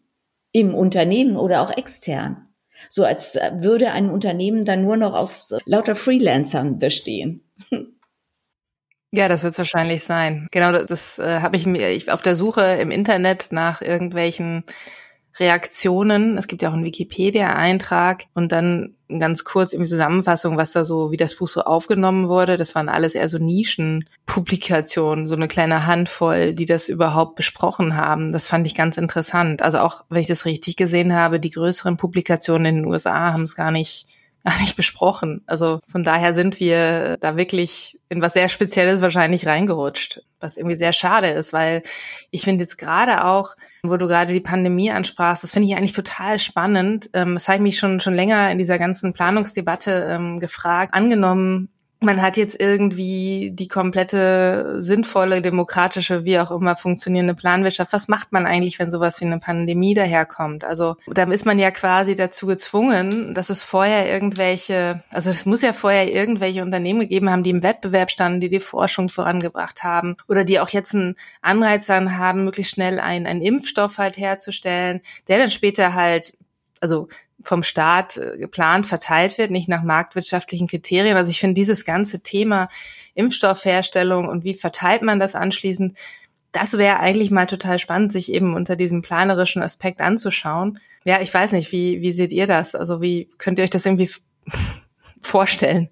im 0.51 0.73
Unternehmen 0.73 1.37
oder 1.37 1.61
auch 1.61 1.75
extern. 1.75 2.47
So 2.87 3.03
als 3.03 3.35
äh, 3.35 3.51
würde 3.57 3.91
ein 3.91 4.09
Unternehmen 4.09 4.65
dann 4.65 4.83
nur 4.83 4.97
noch 4.97 5.13
aus 5.13 5.51
äh, 5.51 5.59
lauter 5.65 5.95
Freelancern 5.95 6.79
bestehen. 6.79 7.43
Ja, 9.11 9.27
das 9.27 9.43
wird 9.43 9.57
wahrscheinlich 9.57 10.03
sein. 10.03 10.47
Genau, 10.51 10.71
das, 10.71 10.85
das 10.85 11.19
äh, 11.19 11.39
habe 11.41 11.55
ich 11.55 11.65
mir 11.65 11.89
ich, 11.89 12.11
auf 12.11 12.21
der 12.21 12.35
Suche 12.35 12.61
im 12.61 12.91
Internet 12.91 13.47
nach 13.51 13.81
irgendwelchen 13.81 14.63
Reaktionen. 15.37 16.37
Es 16.37 16.47
gibt 16.47 16.61
ja 16.61 16.69
auch 16.69 16.73
einen 16.73 16.85
Wikipedia-Eintrag 16.85 18.25
und 18.33 18.51
dann 18.51 18.95
ganz 19.17 19.43
kurz 19.43 19.73
in 19.73 19.85
Zusammenfassung, 19.85 20.57
was 20.57 20.73
da 20.73 20.83
so, 20.83 21.11
wie 21.11 21.17
das 21.17 21.35
Buch 21.35 21.47
so 21.47 21.61
aufgenommen 21.61 22.27
wurde. 22.27 22.57
Das 22.57 22.75
waren 22.75 22.89
alles 22.89 23.15
eher 23.15 23.27
so 23.27 23.39
Nischenpublikationen, 23.39 25.27
so 25.27 25.35
eine 25.35 25.47
kleine 25.47 25.87
Handvoll, 25.87 26.53
die 26.53 26.65
das 26.65 26.89
überhaupt 26.89 27.35
besprochen 27.35 27.95
haben. 27.95 28.31
Das 28.31 28.47
fand 28.47 28.67
ich 28.67 28.75
ganz 28.75 28.97
interessant. 28.97 29.61
Also 29.61 29.79
auch, 29.79 30.03
wenn 30.09 30.21
ich 30.21 30.27
das 30.27 30.45
richtig 30.45 30.75
gesehen 30.75 31.13
habe, 31.13 31.39
die 31.39 31.51
größeren 31.51 31.97
Publikationen 31.97 32.65
in 32.65 32.75
den 32.83 32.85
USA 32.85 33.33
haben 33.33 33.43
es 33.43 33.55
gar 33.55 33.71
nicht 33.71 34.05
gar 34.49 34.59
nicht 34.59 34.75
besprochen. 34.75 35.41
Also 35.45 35.79
von 35.87 36.03
daher 36.03 36.33
sind 36.33 36.59
wir 36.59 37.17
da 37.17 37.37
wirklich 37.37 37.99
in 38.09 38.21
was 38.21 38.33
sehr 38.33 38.49
Spezielles 38.49 39.01
wahrscheinlich 39.01 39.45
reingerutscht, 39.45 40.21
was 40.39 40.57
irgendwie 40.57 40.75
sehr 40.75 40.93
schade 40.93 41.27
ist, 41.27 41.53
weil 41.53 41.83
ich 42.31 42.41
finde 42.41 42.63
jetzt 42.63 42.77
gerade 42.77 43.25
auch, 43.25 43.55
wo 43.83 43.95
du 43.97 44.07
gerade 44.07 44.33
die 44.33 44.39
Pandemie 44.39 44.91
ansprachst, 44.91 45.43
das 45.43 45.53
finde 45.53 45.69
ich 45.69 45.75
eigentlich 45.75 45.93
total 45.93 46.39
spannend. 46.39 47.09
Das 47.13 47.47
habe 47.47 47.57
ich 47.57 47.61
mich 47.61 47.77
schon 47.77 47.99
schon 47.99 48.15
länger 48.15 48.51
in 48.51 48.57
dieser 48.57 48.79
ganzen 48.79 49.13
Planungsdebatte 49.13 50.07
ähm, 50.09 50.39
gefragt. 50.39 50.93
Angenommen, 50.93 51.69
man 52.01 52.21
hat 52.21 52.37
jetzt 52.37 52.59
irgendwie 52.59 53.51
die 53.53 53.67
komplette 53.67 54.81
sinnvolle, 54.81 55.41
demokratische, 55.41 56.23
wie 56.23 56.39
auch 56.39 56.49
immer 56.49 56.77
funktionierende 56.77 57.33
Planwirtschaft. 57.33 57.91
Was 57.91 58.07
macht 58.07 58.31
man 58.31 58.45
eigentlich, 58.45 58.79
wenn 58.79 58.89
sowas 58.89 59.19
wie 59.19 59.25
eine 59.25 59.39
Pandemie 59.39 59.93
daherkommt? 59.93 60.63
Also 60.63 60.95
da 61.07 61.23
ist 61.23 61.45
man 61.45 61.59
ja 61.59 61.71
quasi 61.71 62.15
dazu 62.15 62.47
gezwungen, 62.47 63.33
dass 63.33 63.49
es 63.49 63.63
vorher 63.63 64.09
irgendwelche, 64.11 65.03
also 65.11 65.29
es 65.29 65.45
muss 65.45 65.61
ja 65.61 65.73
vorher 65.73 66.09
irgendwelche 66.09 66.61
Unternehmen 66.61 67.01
gegeben 67.01 67.29
haben, 67.29 67.43
die 67.43 67.49
im 67.49 67.63
Wettbewerb 67.63 68.11
standen, 68.11 68.39
die 68.39 68.49
die 68.49 68.61
Forschung 68.61 69.09
vorangebracht 69.09 69.83
haben 69.83 70.15
oder 70.29 70.45
die 70.45 70.61
auch 70.61 70.69
jetzt 70.69 70.95
einen 70.95 71.15
Anreiz 71.41 71.87
dann 71.87 72.17
haben, 72.17 72.45
möglichst 72.45 72.73
schnell 72.73 72.99
einen, 72.99 73.27
einen 73.27 73.41
Impfstoff 73.41 73.97
halt 73.97 74.17
herzustellen, 74.17 75.01
der 75.27 75.37
dann 75.37 75.51
später 75.51 75.95
halt 75.95 76.33
also 76.81 77.09
vom 77.41 77.63
Staat 77.63 78.17
äh, 78.17 78.37
geplant 78.37 78.85
verteilt 78.85 79.37
wird, 79.37 79.51
nicht 79.51 79.69
nach 79.69 79.83
marktwirtschaftlichen 79.83 80.67
Kriterien. 80.67 81.17
Also 81.17 81.31
ich 81.31 81.39
finde 81.39 81.53
dieses 81.53 81.85
ganze 81.85 82.21
Thema 82.21 82.69
Impfstoffherstellung 83.13 84.27
und 84.27 84.43
wie 84.43 84.53
verteilt 84.53 85.01
man 85.01 85.19
das 85.19 85.35
anschließend, 85.35 85.97
das 86.51 86.77
wäre 86.77 86.99
eigentlich 86.99 87.31
mal 87.31 87.45
total 87.45 87.77
spannend, 87.79 88.11
sich 88.11 88.31
eben 88.31 88.55
unter 88.55 88.75
diesem 88.75 89.01
planerischen 89.01 89.61
Aspekt 89.61 90.01
anzuschauen. 90.01 90.79
Ja, 91.05 91.21
ich 91.21 91.33
weiß 91.33 91.51
nicht, 91.53 91.71
wie, 91.71 92.01
wie 92.01 92.11
seht 92.11 92.31
ihr 92.31 92.47
das? 92.47 92.75
Also 92.75 93.01
wie 93.01 93.29
könnt 93.37 93.59
ihr 93.59 93.63
euch 93.63 93.69
das 93.69 93.85
irgendwie 93.85 94.09
vorstellen? 95.21 95.89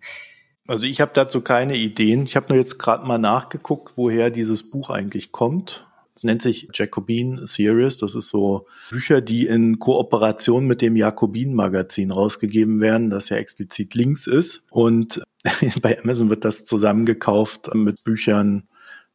Also 0.67 0.85
ich 0.85 0.99
habe 0.99 1.11
dazu 1.13 1.41
keine 1.41 1.77
Ideen. 1.77 2.25
Ich 2.25 2.35
habe 2.35 2.47
nur 2.49 2.57
jetzt 2.57 2.77
gerade 2.77 3.05
mal 3.05 3.17
nachgeguckt, 3.17 3.93
woher 3.95 4.29
dieses 4.29 4.69
Buch 4.69 4.89
eigentlich 4.89 5.31
kommt. 5.31 5.86
Es 6.17 6.23
nennt 6.23 6.41
sich 6.41 6.67
Jacobin 6.73 7.45
Series. 7.45 7.99
Das 7.99 8.15
ist 8.15 8.29
so 8.29 8.65
Bücher, 8.89 9.21
die 9.21 9.45
in 9.45 9.77
Kooperation 9.77 10.65
mit 10.65 10.81
dem 10.81 10.95
Jacobin 10.95 11.53
Magazin 11.53 12.09
rausgegeben 12.09 12.81
werden, 12.81 13.11
das 13.11 13.29
ja 13.29 13.37
explizit 13.37 13.93
links 13.93 14.25
ist. 14.25 14.65
Und 14.71 15.21
bei 15.83 16.01
Amazon 16.01 16.31
wird 16.31 16.43
das 16.43 16.65
zusammengekauft 16.65 17.73
mit 17.75 18.03
Büchern, 18.03 18.67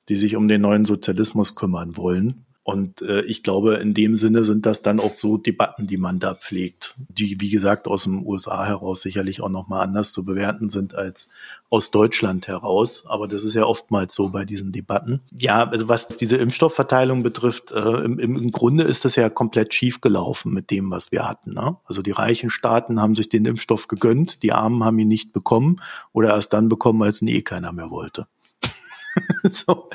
die 0.09 0.15
sich 0.15 0.37
um 0.37 0.47
den 0.47 0.61
neuen 0.61 0.85
Sozialismus 0.85 1.57
kümmern 1.57 1.97
wollen. 1.97 2.45
Und 2.65 3.03
äh, 3.03 3.23
ich 3.23 3.43
glaube, 3.43 3.75
in 3.75 3.93
dem 3.93 4.15
Sinne 4.15 4.45
sind 4.45 4.67
das 4.67 4.83
dann 4.83 5.01
auch 5.01 5.17
so 5.17 5.37
Debatten, 5.37 5.89
die 5.89 5.97
man 5.97 6.21
da 6.21 6.37
pflegt, 6.37 6.95
die, 7.09 7.41
wie 7.41 7.51
gesagt, 7.51 7.89
aus 7.89 8.05
dem 8.05 8.25
USA 8.25 8.65
heraus 8.65 9.03
sicherlich 9.03 9.41
auch 9.41 9.49
nochmal 9.49 9.83
anders 9.83 10.13
zu 10.13 10.25
bewerten 10.25 10.71
sind 10.71 10.95
als 10.95 11.31
aus 11.71 11.91
Deutschland 11.91 12.47
heraus. 12.47 13.05
Aber 13.09 13.27
das 13.27 13.43
ist 13.43 13.55
ja 13.55 13.65
oftmals 13.65 14.15
so 14.15 14.29
bei 14.29 14.45
diesen 14.45 14.71
Debatten. 14.71 15.23
Ja, 15.37 15.69
also 15.69 15.89
was 15.89 16.07
diese 16.09 16.37
Impfstoffverteilung 16.37 17.25
betrifft, 17.25 17.73
äh, 17.73 18.05
im, 18.05 18.21
im 18.21 18.53
Grunde 18.53 18.85
ist 18.85 19.05
das 19.05 19.17
ja 19.17 19.29
komplett 19.29 19.75
schief 19.75 20.01
gelaufen 20.01 20.53
mit 20.53 20.71
dem, 20.71 20.89
was 20.93 21.11
wir 21.11 21.29
hatten. 21.29 21.55
Ne? 21.55 21.77
Also 21.87 22.01
die 22.01 22.13
reichen 22.13 22.49
Staaten 22.49 23.01
haben 23.01 23.17
sich 23.17 23.29
den 23.29 23.45
Impfstoff 23.45 23.89
gegönnt, 23.89 24.45
die 24.45 24.53
Armen 24.53 24.85
haben 24.85 25.01
ihn 25.01 25.09
nicht 25.09 25.33
bekommen 25.33 25.81
oder 26.13 26.35
erst 26.35 26.53
dann 26.53 26.69
bekommen, 26.69 27.03
als 27.03 27.23
ihn 27.23 27.29
eh 27.29 27.43
keiner 27.43 27.73
mehr 27.73 27.91
wollte. 27.91 28.29
so. 29.45 29.91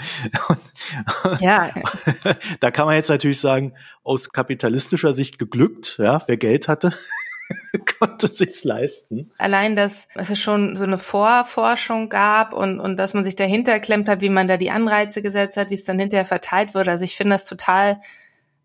ja. 1.39 1.71
Da 2.59 2.71
kann 2.71 2.85
man 2.85 2.95
jetzt 2.95 3.09
natürlich 3.09 3.39
sagen, 3.39 3.73
aus 4.03 4.31
kapitalistischer 4.31 5.13
Sicht 5.13 5.39
geglückt, 5.39 5.97
ja, 5.99 6.21
wer 6.27 6.37
Geld 6.37 6.67
hatte. 6.67 6.93
konnte 7.99 8.27
sich's 8.27 8.63
leisten. 8.63 9.31
Allein, 9.37 9.75
dass 9.75 10.07
es 10.15 10.39
schon 10.39 10.75
so 10.75 10.83
eine 10.83 10.97
Vorforschung 10.97 12.09
gab 12.09 12.53
und, 12.53 12.79
und 12.79 12.97
dass 12.97 13.13
man 13.13 13.23
sich 13.23 13.35
dahinter 13.35 13.79
klemmt 13.79 14.09
hat, 14.09 14.21
wie 14.21 14.29
man 14.29 14.47
da 14.47 14.57
die 14.57 14.71
Anreize 14.71 15.21
gesetzt 15.21 15.57
hat, 15.57 15.69
wie 15.69 15.75
es 15.75 15.85
dann 15.85 15.99
hinterher 15.99 16.25
verteilt 16.25 16.75
wurde. 16.75 16.91
Also 16.91 17.03
ich 17.03 17.15
finde 17.15 17.35
das 17.35 17.47
total 17.47 18.01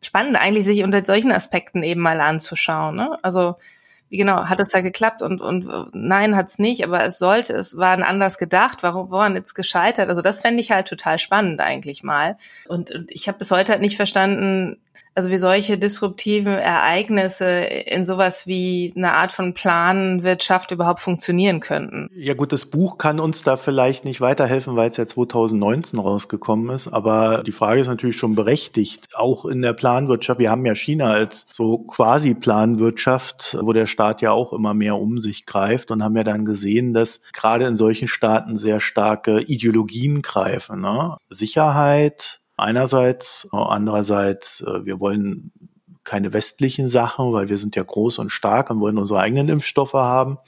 spannend, 0.01 0.37
eigentlich 0.37 0.65
sich 0.65 0.83
unter 0.83 1.05
solchen 1.05 1.33
Aspekten 1.33 1.83
eben 1.83 2.01
mal 2.01 2.21
anzuschauen. 2.21 2.97
Ne? 2.97 3.19
Also 3.23 3.57
wie 4.13 4.19
genau, 4.19 4.45
hat 4.45 4.61
es 4.61 4.69
da 4.69 4.83
geklappt 4.83 5.23
und, 5.23 5.41
und 5.41 5.89
nein, 5.95 6.37
hat 6.37 6.49
es 6.49 6.59
nicht, 6.59 6.85
aber 6.85 7.03
es 7.03 7.19
sollte, 7.19 7.55
es 7.55 7.79
war 7.79 7.99
anders 8.07 8.37
gedacht, 8.37 8.83
warum 8.83 9.11
woran 9.11 9.35
jetzt 9.35 9.55
gescheitert? 9.55 10.11
Also 10.11 10.21
das 10.21 10.43
fände 10.43 10.61
ich 10.61 10.71
halt 10.71 10.87
total 10.87 11.19
spannend 11.19 11.61
eigentlich 11.61 12.03
mal. 12.03 12.37
Und, 12.69 12.91
und 12.91 13.11
ich 13.11 13.27
habe 13.27 13.39
bis 13.39 13.51
heute 13.51 13.73
halt 13.73 13.81
nicht 13.81 13.97
verstanden, 13.97 14.83
also 15.15 15.31
wie 15.31 15.39
solche 15.39 15.79
disruptiven 15.79 16.53
Ereignisse 16.53 17.47
in 17.47 18.05
sowas 18.05 18.47
wie 18.47 18.93
eine 18.97 19.13
Art 19.13 19.33
von 19.33 19.55
Planwirtschaft 19.55 20.71
überhaupt 20.71 21.01
funktionieren 21.01 21.61
könnten. 21.61 22.09
Ja 22.15 22.35
gut, 22.35 22.53
das 22.53 22.67
Buch 22.67 22.99
kann 22.99 23.21
uns 23.21 23.43
da 23.43 23.57
vielleicht 23.57 24.05
nicht 24.05 24.21
weiterhelfen, 24.21 24.77
weil 24.77 24.89
es 24.89 24.97
ja 24.97 25.07
2019 25.07 25.99
rausgekommen 25.99 26.75
ist. 26.75 26.89
Aber 26.89 27.43
die 27.43 27.53
Frage 27.53 27.81
ist 27.81 27.89
natürlich 27.89 28.17
schon 28.17 28.35
berechtigt. 28.35 29.07
Auch 29.15 29.45
in 29.45 29.63
der 29.63 29.73
Planwirtschaft, 29.73 30.41
wir 30.41 30.51
haben 30.51 30.65
ja 30.65 30.75
China 30.75 31.13
als 31.13 31.47
so 31.53 31.79
quasi 31.79 32.35
Planwirtschaft, 32.35 33.59
wo 33.61 33.73
der 33.73 33.87
Staat 33.87 34.23
ja 34.23 34.33
auch 34.33 34.53
immer 34.53 34.75
mehr 34.75 34.97
um 34.97 35.19
sich 35.19 35.47
greift 35.47 35.91
und 35.91 36.03
haben 36.03 36.17
ja 36.17 36.25
dann 36.25 36.45
gesehen, 36.45 36.95
dass 36.95 37.21
gerade 37.33 37.67
in 37.67 37.77
solchen 37.77 38.09
Staaten 38.09 38.57
sehr 38.57 38.81
starke 38.81 39.41
Ideologien 39.41 40.23
greifen. 40.23 40.81
Ne? 40.81 41.17
Sicherheit, 41.29 42.42
einerseits. 42.63 43.49
Andererseits, 43.53 44.63
äh, 44.63 44.85
wir 44.85 45.01
wollen 45.01 45.53
keine 46.05 46.33
westlichen 46.33 46.89
Sachen, 46.89 47.33
weil 47.33 47.49
wir 47.49 47.59
sind 47.59 47.77
ja 47.77 47.83
groß 47.83 48.19
und 48.19 48.31
stark 48.31 48.71
und 48.71 48.81
wollen 48.81 48.99
unsere 48.99 49.21
eigenen 49.21 49.49
Impfstoffe 49.49 49.93
haben. 49.93 50.39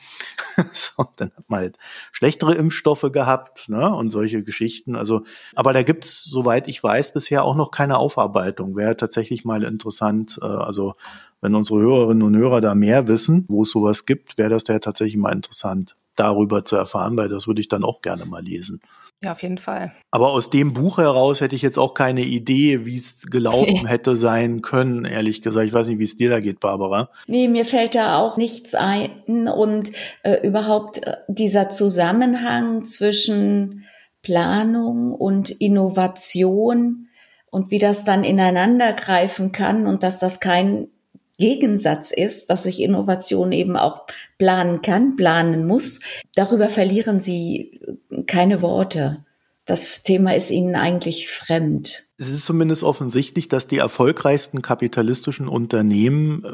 so, 0.72 1.06
dann 1.16 1.30
hat 1.36 1.48
man 1.48 1.60
halt 1.60 1.78
schlechtere 2.12 2.54
Impfstoffe 2.54 3.10
gehabt 3.12 3.68
ne, 3.68 3.94
und 3.94 4.10
solche 4.10 4.42
Geschichten. 4.42 4.96
Also, 4.96 5.22
aber 5.54 5.72
da 5.72 5.82
gibt's, 5.82 6.24
soweit 6.24 6.66
ich 6.66 6.82
weiß, 6.82 7.12
bisher 7.12 7.44
auch 7.44 7.54
noch 7.54 7.70
keine 7.70 7.98
Aufarbeitung. 7.98 8.74
Wäre 8.74 8.96
tatsächlich 8.96 9.44
mal 9.44 9.62
interessant. 9.62 10.38
Äh, 10.42 10.46
also, 10.46 10.94
wenn 11.40 11.54
unsere 11.54 11.78
Hörerinnen 11.80 12.22
und 12.22 12.36
Hörer 12.36 12.60
da 12.60 12.74
mehr 12.74 13.06
wissen, 13.06 13.44
wo 13.48 13.62
es 13.62 13.70
sowas 13.70 14.06
gibt, 14.06 14.38
wäre 14.38 14.50
das 14.50 14.66
ja 14.66 14.78
tatsächlich 14.78 15.18
mal 15.18 15.32
interessant, 15.32 15.94
darüber 16.16 16.64
zu 16.64 16.74
erfahren, 16.74 17.16
weil 17.16 17.28
das 17.28 17.46
würde 17.46 17.60
ich 17.60 17.68
dann 17.68 17.84
auch 17.84 18.00
gerne 18.00 18.24
mal 18.24 18.42
lesen. 18.42 18.80
Ja, 19.24 19.32
auf 19.32 19.42
jeden 19.42 19.56
Fall. 19.56 19.92
Aber 20.10 20.32
aus 20.32 20.50
dem 20.50 20.74
Buch 20.74 20.98
heraus 20.98 21.40
hätte 21.40 21.56
ich 21.56 21.62
jetzt 21.62 21.78
auch 21.78 21.94
keine 21.94 22.20
Idee, 22.20 22.84
wie 22.84 22.96
es 22.96 23.26
gelaufen 23.30 23.86
hätte 23.86 24.16
sein 24.16 24.60
können, 24.60 25.06
ehrlich 25.06 25.40
gesagt. 25.40 25.66
Ich 25.66 25.72
weiß 25.72 25.88
nicht, 25.88 25.98
wie 25.98 26.04
es 26.04 26.16
dir 26.16 26.28
da 26.28 26.40
geht, 26.40 26.60
Barbara. 26.60 27.08
Nee, 27.26 27.48
mir 27.48 27.64
fällt 27.64 27.94
da 27.94 28.18
auch 28.18 28.36
nichts 28.36 28.74
ein. 28.74 29.48
Und 29.48 29.92
äh, 30.22 30.46
überhaupt 30.46 31.06
äh, 31.06 31.16
dieser 31.28 31.70
Zusammenhang 31.70 32.84
zwischen 32.84 33.84
Planung 34.20 35.12
und 35.12 35.48
Innovation 35.48 37.08
und 37.50 37.70
wie 37.70 37.78
das 37.78 38.04
dann 38.04 38.24
ineinander 38.24 38.92
greifen 38.92 39.52
kann 39.52 39.86
und 39.86 40.02
dass 40.02 40.18
das 40.18 40.38
kein 40.38 40.88
Gegensatz 41.38 42.10
ist, 42.12 42.50
dass 42.50 42.66
ich 42.66 42.80
Innovation 42.80 43.52
eben 43.52 43.76
auch 43.76 44.06
planen 44.38 44.82
kann, 44.82 45.16
planen 45.16 45.66
muss. 45.66 46.00
Darüber 46.34 46.68
verlieren 46.68 47.20
Sie 47.20 47.80
keine 48.26 48.62
Worte. 48.62 49.24
Das 49.66 50.02
Thema 50.02 50.34
ist 50.34 50.50
Ihnen 50.50 50.76
eigentlich 50.76 51.28
fremd. 51.28 52.06
Es 52.18 52.28
ist 52.28 52.44
zumindest 52.44 52.82
offensichtlich, 52.82 53.48
dass 53.48 53.66
die 53.66 53.78
erfolgreichsten 53.78 54.62
kapitalistischen 54.62 55.48
Unternehmen 55.48 56.44
äh, 56.44 56.48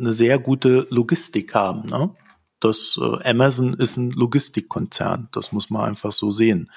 eine 0.00 0.12
sehr 0.12 0.38
gute 0.38 0.86
Logistik 0.90 1.54
haben. 1.54 1.88
Ne? 1.88 2.10
Das 2.60 2.98
äh, 3.00 3.28
Amazon 3.28 3.74
ist 3.74 3.96
ein 3.96 4.10
Logistikkonzern, 4.10 5.28
das 5.32 5.52
muss 5.52 5.70
man 5.70 5.88
einfach 5.88 6.12
so 6.12 6.32
sehen. 6.32 6.70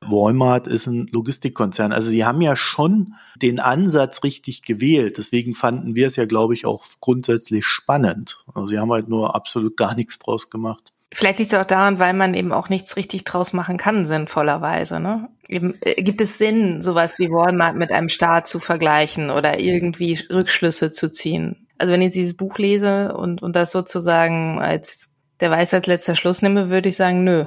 Walmart 0.00 0.66
ist 0.66 0.86
ein 0.86 1.08
Logistikkonzern. 1.10 1.92
Also 1.92 2.10
sie 2.10 2.24
haben 2.24 2.40
ja 2.40 2.56
schon 2.56 3.14
den 3.36 3.60
Ansatz 3.60 4.24
richtig 4.24 4.62
gewählt. 4.62 5.18
Deswegen 5.18 5.54
fanden 5.54 5.94
wir 5.94 6.06
es 6.06 6.16
ja, 6.16 6.24
glaube 6.24 6.54
ich, 6.54 6.66
auch 6.66 6.84
grundsätzlich 7.00 7.66
spannend. 7.66 8.44
Also 8.54 8.66
sie 8.66 8.78
haben 8.78 8.92
halt 8.92 9.08
nur 9.08 9.34
absolut 9.34 9.76
gar 9.76 9.94
nichts 9.94 10.18
draus 10.18 10.50
gemacht. 10.50 10.92
Vielleicht 11.12 11.40
liegt 11.40 11.52
es 11.52 11.58
auch 11.58 11.64
daran, 11.64 11.98
weil 11.98 12.14
man 12.14 12.34
eben 12.34 12.52
auch 12.52 12.68
nichts 12.68 12.96
richtig 12.96 13.24
draus 13.24 13.52
machen 13.52 13.76
kann, 13.76 14.04
sinnvollerweise. 14.04 15.00
Ne? 15.00 15.28
Eben, 15.48 15.74
äh, 15.80 16.00
gibt 16.02 16.20
es 16.20 16.38
Sinn, 16.38 16.80
sowas 16.80 17.18
wie 17.18 17.30
Walmart 17.30 17.76
mit 17.76 17.90
einem 17.90 18.08
Staat 18.08 18.46
zu 18.46 18.60
vergleichen 18.60 19.30
oder 19.30 19.58
irgendwie 19.58 20.18
Rückschlüsse 20.30 20.92
zu 20.92 21.10
ziehen? 21.10 21.66
Also 21.78 21.92
wenn 21.92 22.02
ich 22.02 22.12
dieses 22.12 22.36
Buch 22.36 22.58
lese 22.58 23.16
und, 23.16 23.42
und 23.42 23.56
das 23.56 23.72
sozusagen 23.72 24.60
als 24.60 25.10
der 25.40 25.50
Weisheit 25.50 25.88
letzter 25.88 26.14
Schluss 26.14 26.42
nehme, 26.42 26.70
würde 26.70 26.90
ich 26.90 26.96
sagen, 26.96 27.24
nö. 27.24 27.46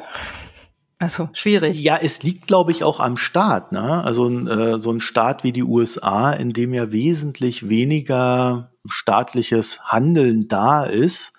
Also 0.99 1.29
schwierig. 1.33 1.79
Ja, 1.81 1.97
es 2.01 2.23
liegt, 2.23 2.47
glaube 2.47 2.71
ich, 2.71 2.83
auch 2.83 2.99
am 2.99 3.17
Staat. 3.17 3.71
Ne? 3.71 4.03
Also 4.03 4.29
äh, 4.29 4.79
so 4.79 4.91
ein 4.91 4.99
Staat 4.99 5.43
wie 5.43 5.51
die 5.51 5.63
USA, 5.63 6.31
in 6.31 6.51
dem 6.51 6.73
ja 6.73 6.91
wesentlich 6.91 7.67
weniger 7.69 8.71
staatliches 8.85 9.83
Handeln 9.85 10.47
da 10.47 10.83
ist 10.83 11.33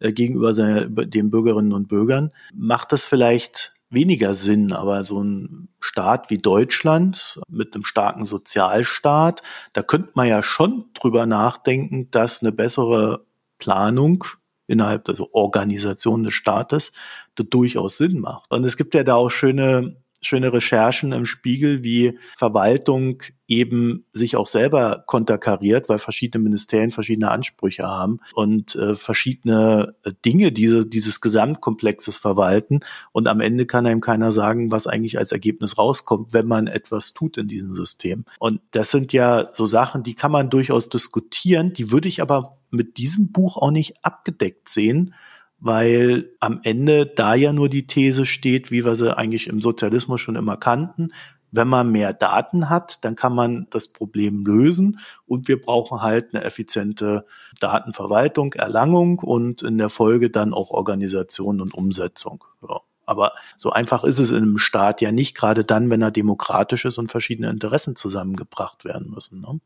äh, 0.00 0.12
gegenüber 0.12 0.54
seine, 0.54 0.90
den 0.90 1.30
Bürgerinnen 1.30 1.72
und 1.72 1.88
Bürgern, 1.88 2.32
macht 2.54 2.92
das 2.92 3.04
vielleicht 3.04 3.72
weniger 3.90 4.34
Sinn. 4.34 4.72
Aber 4.72 5.04
so 5.04 5.22
ein 5.22 5.68
Staat 5.80 6.30
wie 6.30 6.38
Deutschland 6.38 7.40
mit 7.48 7.74
einem 7.74 7.84
starken 7.84 8.26
Sozialstaat, 8.26 9.42
da 9.72 9.82
könnte 9.82 10.10
man 10.14 10.28
ja 10.28 10.42
schon 10.42 10.86
drüber 10.94 11.26
nachdenken, 11.26 12.10
dass 12.10 12.42
eine 12.42 12.52
bessere 12.52 13.24
Planung 13.58 14.24
innerhalb 14.68 15.04
der 15.04 15.12
also 15.12 15.30
Organisation 15.32 16.22
des 16.22 16.34
Staates 16.34 16.92
das 17.34 17.46
durchaus 17.50 17.96
Sinn 17.96 18.20
macht. 18.20 18.50
Und 18.50 18.64
es 18.64 18.76
gibt 18.76 18.94
ja 18.94 19.02
da 19.02 19.16
auch 19.16 19.30
schöne 19.30 19.96
schöne 20.20 20.52
Recherchen 20.52 21.12
im 21.12 21.24
Spiegel, 21.24 21.84
wie 21.84 22.18
Verwaltung 22.36 23.22
eben 23.46 24.04
sich 24.12 24.36
auch 24.36 24.46
selber 24.46 25.04
konterkariert, 25.06 25.88
weil 25.88 25.98
verschiedene 25.98 26.44
Ministerien 26.44 26.90
verschiedene 26.90 27.30
Ansprüche 27.30 27.84
haben 27.84 28.20
und 28.34 28.74
äh, 28.74 28.94
verschiedene 28.94 29.94
Dinge 30.24 30.52
diese, 30.52 30.86
dieses 30.86 31.20
Gesamtkomplexes 31.20 32.18
verwalten. 32.18 32.80
Und 33.12 33.26
am 33.26 33.40
Ende 33.40 33.64
kann 33.64 33.86
einem 33.86 34.00
keiner 34.00 34.32
sagen, 34.32 34.70
was 34.70 34.86
eigentlich 34.86 35.18
als 35.18 35.32
Ergebnis 35.32 35.78
rauskommt, 35.78 36.34
wenn 36.34 36.46
man 36.46 36.66
etwas 36.66 37.14
tut 37.14 37.38
in 37.38 37.48
diesem 37.48 37.74
System. 37.74 38.26
Und 38.38 38.60
das 38.72 38.90
sind 38.90 39.12
ja 39.14 39.48
so 39.54 39.64
Sachen, 39.64 40.02
die 40.02 40.14
kann 40.14 40.32
man 40.32 40.50
durchaus 40.50 40.90
diskutieren, 40.90 41.72
die 41.72 41.90
würde 41.90 42.08
ich 42.08 42.20
aber 42.20 42.58
mit 42.70 42.98
diesem 42.98 43.32
Buch 43.32 43.56
auch 43.56 43.70
nicht 43.70 44.04
abgedeckt 44.04 44.68
sehen, 44.68 45.14
weil 45.60 46.30
am 46.40 46.60
Ende 46.62 47.06
da 47.06 47.34
ja 47.34 47.52
nur 47.52 47.68
die 47.68 47.86
These 47.86 48.26
steht, 48.26 48.70
wie 48.70 48.84
wir 48.84 48.96
sie 48.96 49.16
eigentlich 49.16 49.48
im 49.48 49.60
Sozialismus 49.60 50.20
schon 50.20 50.36
immer 50.36 50.56
kannten. 50.56 51.12
Wenn 51.50 51.68
man 51.68 51.90
mehr 51.90 52.12
Daten 52.12 52.68
hat, 52.68 53.04
dann 53.04 53.16
kann 53.16 53.34
man 53.34 53.66
das 53.70 53.88
Problem 53.88 54.44
lösen 54.44 55.00
und 55.26 55.48
wir 55.48 55.60
brauchen 55.60 56.02
halt 56.02 56.34
eine 56.34 56.44
effiziente 56.44 57.24
Datenverwaltung, 57.58 58.52
Erlangung 58.52 59.18
und 59.20 59.62
in 59.62 59.78
der 59.78 59.88
Folge 59.88 60.28
dann 60.28 60.52
auch 60.52 60.70
Organisation 60.70 61.60
und 61.60 61.72
Umsetzung. 61.72 62.44
Ja. 62.68 62.80
Aber 63.06 63.32
so 63.56 63.70
einfach 63.70 64.04
ist 64.04 64.18
es 64.18 64.30
in 64.30 64.36
einem 64.36 64.58
Staat 64.58 65.00
ja 65.00 65.10
nicht, 65.12 65.34
gerade 65.34 65.64
dann, 65.64 65.88
wenn 65.90 66.02
er 66.02 66.10
demokratisch 66.10 66.84
ist 66.84 66.98
und 66.98 67.10
verschiedene 67.10 67.48
Interessen 67.48 67.96
zusammengebracht 67.96 68.84
werden 68.84 69.10
müssen. 69.10 69.40
Ne? 69.40 69.60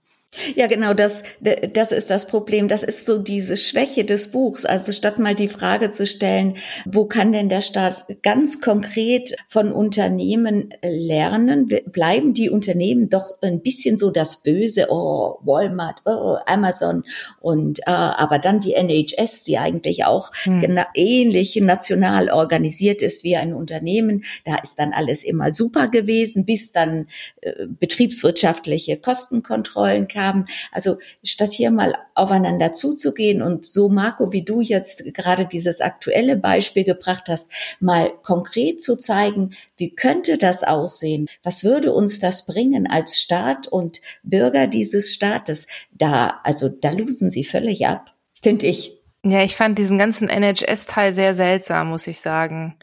Ja, 0.56 0.66
genau, 0.66 0.94
das, 0.94 1.24
das 1.40 1.92
ist 1.92 2.08
das 2.08 2.26
Problem. 2.26 2.66
Das 2.66 2.82
ist 2.82 3.04
so 3.04 3.18
diese 3.18 3.58
Schwäche 3.58 4.04
des 4.04 4.30
Buchs. 4.30 4.64
Also 4.64 4.90
statt 4.92 5.18
mal 5.18 5.34
die 5.34 5.48
Frage 5.48 5.90
zu 5.90 6.06
stellen, 6.06 6.56
wo 6.86 7.04
kann 7.04 7.32
denn 7.32 7.50
der 7.50 7.60
Staat 7.60 8.06
ganz 8.22 8.62
konkret 8.62 9.36
von 9.46 9.72
Unternehmen 9.72 10.72
lernen, 10.82 11.68
bleiben 11.68 12.32
die 12.32 12.48
Unternehmen 12.48 13.10
doch 13.10 13.42
ein 13.42 13.60
bisschen 13.60 13.98
so 13.98 14.10
das 14.10 14.42
Böse, 14.42 14.86
oh, 14.88 15.38
Walmart, 15.42 16.00
oh, 16.06 16.38
Amazon 16.46 17.04
und 17.40 17.80
äh, 17.80 17.90
aber 17.90 18.38
dann 18.38 18.60
die 18.60 18.72
NHS, 18.72 19.42
die 19.42 19.58
eigentlich 19.58 20.06
auch 20.06 20.32
hm. 20.44 20.78
ähnlich 20.94 21.56
national 21.56 22.30
organisiert 22.30 23.02
ist 23.02 23.22
wie 23.22 23.36
ein 23.36 23.52
Unternehmen, 23.52 24.24
da 24.46 24.56
ist 24.56 24.78
dann 24.78 24.94
alles 24.94 25.24
immer 25.24 25.50
super 25.50 25.88
gewesen, 25.88 26.46
bis 26.46 26.72
dann 26.72 27.08
äh, 27.42 27.66
betriebswirtschaftliche 27.66 28.96
Kostenkontrollen 28.96 30.08
kamen 30.08 30.21
haben. 30.22 30.46
Also 30.70 30.96
statt 31.22 31.52
hier 31.52 31.70
mal 31.70 31.94
aufeinander 32.14 32.72
zuzugehen 32.72 33.42
und 33.42 33.64
so, 33.64 33.88
Marco, 33.88 34.32
wie 34.32 34.44
du 34.44 34.60
jetzt 34.60 35.12
gerade 35.14 35.46
dieses 35.46 35.80
aktuelle 35.80 36.36
Beispiel 36.36 36.84
gebracht 36.84 37.24
hast, 37.28 37.50
mal 37.80 38.12
konkret 38.22 38.80
zu 38.80 38.96
zeigen, 38.96 39.54
wie 39.76 39.94
könnte 39.94 40.38
das 40.38 40.62
aussehen? 40.62 41.28
Was 41.42 41.64
würde 41.64 41.92
uns 41.92 42.20
das 42.20 42.46
bringen 42.46 42.86
als 42.88 43.18
Staat 43.18 43.66
und 43.66 44.00
Bürger 44.22 44.66
dieses 44.66 45.12
Staates? 45.12 45.66
Da, 45.92 46.40
also 46.44 46.68
da 46.68 46.90
losen 46.90 47.30
sie 47.30 47.44
völlig 47.44 47.86
ab, 47.86 48.12
finde 48.42 48.66
ich. 48.66 48.98
Ja, 49.24 49.42
ich 49.42 49.56
fand 49.56 49.78
diesen 49.78 49.98
ganzen 49.98 50.28
NHS-Teil 50.28 51.12
sehr 51.12 51.34
seltsam, 51.34 51.90
muss 51.90 52.06
ich 52.06 52.20
sagen 52.20 52.76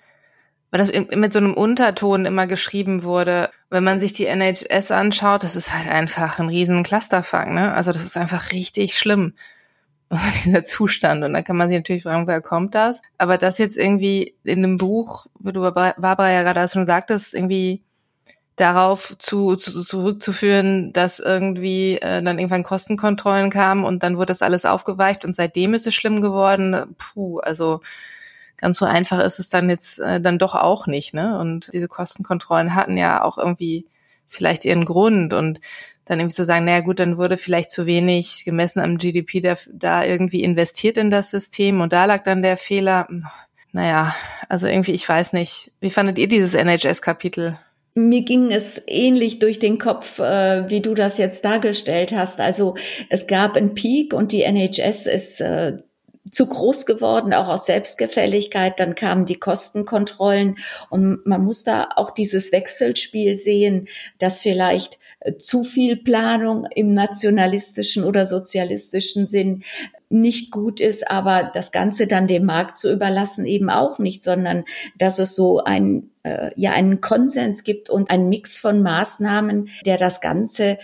weil 0.72 0.80
das 0.80 0.92
mit 1.16 1.34
so 1.34 1.40
einem 1.40 1.54
Unterton 1.54 2.26
immer 2.26 2.48
geschrieben 2.48 3.04
wurde. 3.04 3.50
Wenn 3.70 3.84
man 3.84 4.00
sich 4.00 4.14
die 4.14 4.26
NHS 4.26 4.92
anschaut, 4.92 5.44
das 5.44 5.56
ist 5.56 5.74
halt 5.74 5.88
einfach 5.88 6.40
ein 6.40 6.50
riesen 6.50 6.84
Clusterfuck, 6.84 7.48
ne? 7.48 7.74
Also 7.74 7.92
das 7.92 8.04
ist 8.04 8.18
einfach 8.18 8.52
richtig 8.52 8.98
schlimm, 8.98 9.34
dieser 10.46 10.64
Zustand. 10.64 11.24
Und 11.24 11.34
da 11.34 11.42
kann 11.42 11.58
man 11.58 11.70
sich 11.70 11.78
natürlich 11.80 12.04
fragen, 12.04 12.28
woher 12.28 12.42
kommt 12.42 12.76
das? 12.76 13.02
Aber 13.18 13.38
das 13.38 13.58
jetzt 13.58 13.78
irgendwie 13.78 14.36
in 14.44 14.64
einem 14.64 14.78
Buch, 14.78 15.26
wie 15.40 15.54
du 15.54 15.62
Barbara 15.62 16.32
ja 16.32 16.44
gerade 16.44 16.72
schon 16.72 16.86
sagtest, 16.86 17.34
irgendwie 17.34 17.84
darauf 18.60 19.18
zu, 19.18 19.56
zu, 19.56 19.84
zurückzuführen, 19.84 20.92
dass 20.92 21.20
irgendwie 21.20 21.94
äh, 21.96 22.22
dann 22.22 22.38
irgendwann 22.40 22.64
Kostenkontrollen 22.64 23.50
kamen 23.50 23.86
und 23.86 24.04
dann 24.04 24.18
wurde 24.18 24.28
das 24.28 24.42
alles 24.42 24.66
aufgeweicht 24.66 25.24
und 25.24 25.36
seitdem 25.36 25.74
ist 25.74 25.88
es 25.88 25.96
schlimm 25.96 26.20
geworden. 26.20 26.96
Puh, 26.98 27.40
also 27.40 27.80
ganz 28.60 28.78
so 28.78 28.86
einfach 28.86 29.24
ist 29.24 29.40
es 29.40 29.50
dann 29.50 29.70
jetzt 29.70 30.00
äh, 30.00 30.20
dann 30.22 30.40
doch 30.40 30.56
auch 30.56 30.88
nicht. 30.88 31.14
Ne? 31.14 31.40
Und 31.40 31.72
diese 31.74 31.88
Kostenkontrollen 31.88 32.76
hatten 32.76 32.98
ja 32.98 33.24
auch 33.24 33.38
irgendwie 33.38 33.86
vielleicht 34.28 34.66
ihren 34.66 34.86
Grund 34.86 35.34
und 35.34 35.60
dann 36.06 36.20
irgendwie 36.20 36.36
zu 36.36 36.46
sagen, 36.46 36.66
naja 36.66 36.82
gut, 36.82 37.00
dann 37.00 37.18
wurde 37.18 37.38
vielleicht 37.38 37.70
zu 37.72 37.86
wenig 37.86 38.44
gemessen 38.44 38.80
am 38.80 38.98
GDP 38.98 39.42
da, 39.42 39.56
da 39.72 40.04
irgendwie 40.04 40.44
investiert 40.44 40.98
in 40.98 41.10
das 41.10 41.30
System 41.30 41.82
und 41.82 41.94
da 41.94 42.06
lag 42.06 42.24
dann 42.24 42.42
der 42.42 42.58
Fehler. 42.58 43.08
Naja, 43.72 44.16
also 44.48 44.66
irgendwie, 44.66 44.94
ich 44.94 45.08
weiß 45.08 45.34
nicht. 45.34 45.72
Wie 45.80 45.92
fandet 45.92 46.18
ihr 46.18 46.28
dieses 46.28 46.56
NHS-Kapitel? 46.56 47.60
Mir 47.94 48.24
ging 48.24 48.52
es 48.52 48.82
ähnlich 48.88 49.40
durch 49.40 49.60
den 49.60 49.78
Kopf, 49.78 50.20
äh, 50.20 50.70
wie 50.70 50.82
du 50.82 50.96
das 50.96 51.20
jetzt 51.20 51.46
dargestellt 51.46 52.12
hast. 52.12 52.40
Also 52.40 52.76
es 53.10 53.28
gab 53.28 53.56
einen 53.56 53.76
Peak 53.76 54.14
und 54.14 54.32
die 54.32 54.42
NHS 54.42 55.06
ist 55.06 55.42
äh, 55.42 55.78
zu 56.32 56.46
groß 56.46 56.86
geworden, 56.86 57.34
auch 57.34 57.48
aus 57.48 57.66
Selbstgefälligkeit. 57.66 58.80
Dann 58.80 58.96
kamen 58.96 59.26
die 59.26 59.40
Kostenkontrollen 59.40 60.58
und 60.90 61.26
man 61.26 61.44
muss 61.44 61.64
da 61.64 61.90
auch 61.96 62.12
dieses 62.12 62.52
Wechselspiel 62.52 63.36
sehen, 63.36 63.88
dass 64.20 64.42
vielleicht 64.42 65.00
äh, 65.20 65.36
zu 65.38 65.64
viel 65.64 65.98
Planung 65.98 66.68
im 66.76 66.94
nationalistischen 66.94 68.04
oder 68.04 68.26
sozialistischen 68.26 69.26
Sinn 69.26 69.64
nicht 70.10 70.52
gut 70.52 70.80
ist, 70.80 71.10
aber 71.10 71.52
das 71.54 71.72
Ganze 71.72 72.08
dann 72.08 72.28
dem 72.28 72.46
Markt 72.46 72.78
zu 72.78 72.92
überlassen 72.92 73.46
eben 73.46 73.70
auch 73.70 74.00
nicht, 74.00 74.24
sondern 74.24 74.66
dass 74.98 75.20
es 75.20 75.36
so 75.36 75.64
ein 75.64 76.10
äh, 76.24 76.52
ja 76.56 76.72
einen 76.72 77.00
Konsens 77.00 77.64
gibt 77.64 77.90
und 77.92 78.10
einen 78.10 78.28
Mix 78.28 78.60
von 78.60 78.82
Maßnahmen, 78.82 79.70
der 79.86 79.98
das 79.98 80.20
Ganze 80.20 80.80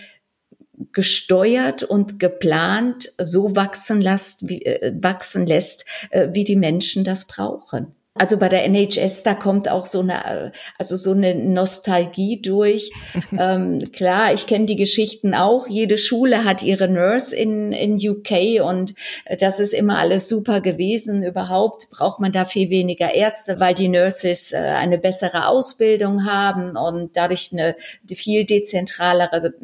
gesteuert 0.92 1.82
und 1.82 2.20
geplant 2.20 3.12
so 3.18 3.56
wachsen 3.56 4.00
lässt, 4.00 4.48
wie, 4.48 4.64
äh, 4.64 4.92
wachsen 5.00 5.46
lässt, 5.46 5.84
äh, 6.10 6.28
wie 6.32 6.44
die 6.44 6.56
Menschen 6.56 7.02
das 7.04 7.26
brauchen. 7.26 7.95
Also 8.18 8.38
bei 8.38 8.48
der 8.48 8.64
NHS, 8.64 9.22
da 9.22 9.34
kommt 9.34 9.68
auch 9.68 9.86
so 9.86 10.00
eine, 10.00 10.52
also 10.78 10.96
so 10.96 11.12
eine 11.12 11.34
Nostalgie 11.34 12.40
durch. 12.40 12.90
ähm, 13.38 13.90
klar, 13.92 14.32
ich 14.32 14.46
kenne 14.46 14.66
die 14.66 14.76
Geschichten 14.76 15.34
auch. 15.34 15.66
Jede 15.66 15.98
Schule 15.98 16.44
hat 16.44 16.62
ihre 16.62 16.88
Nurse 16.88 17.36
in, 17.36 17.72
in 17.72 17.96
UK 17.96 18.62
und 18.64 18.94
das 19.38 19.60
ist 19.60 19.74
immer 19.74 19.98
alles 19.98 20.28
super 20.28 20.60
gewesen. 20.60 21.22
Überhaupt 21.22 21.90
braucht 21.90 22.20
man 22.20 22.32
da 22.32 22.44
viel 22.44 22.70
weniger 22.70 23.14
Ärzte, 23.14 23.60
weil 23.60 23.74
die 23.74 23.88
Nurses 23.88 24.52
äh, 24.52 24.56
eine 24.56 24.98
bessere 24.98 25.48
Ausbildung 25.48 26.24
haben 26.24 26.76
und 26.76 27.16
dadurch 27.16 27.50
eine 27.52 27.76
viel 28.06 28.44
dezentralere 28.44 29.54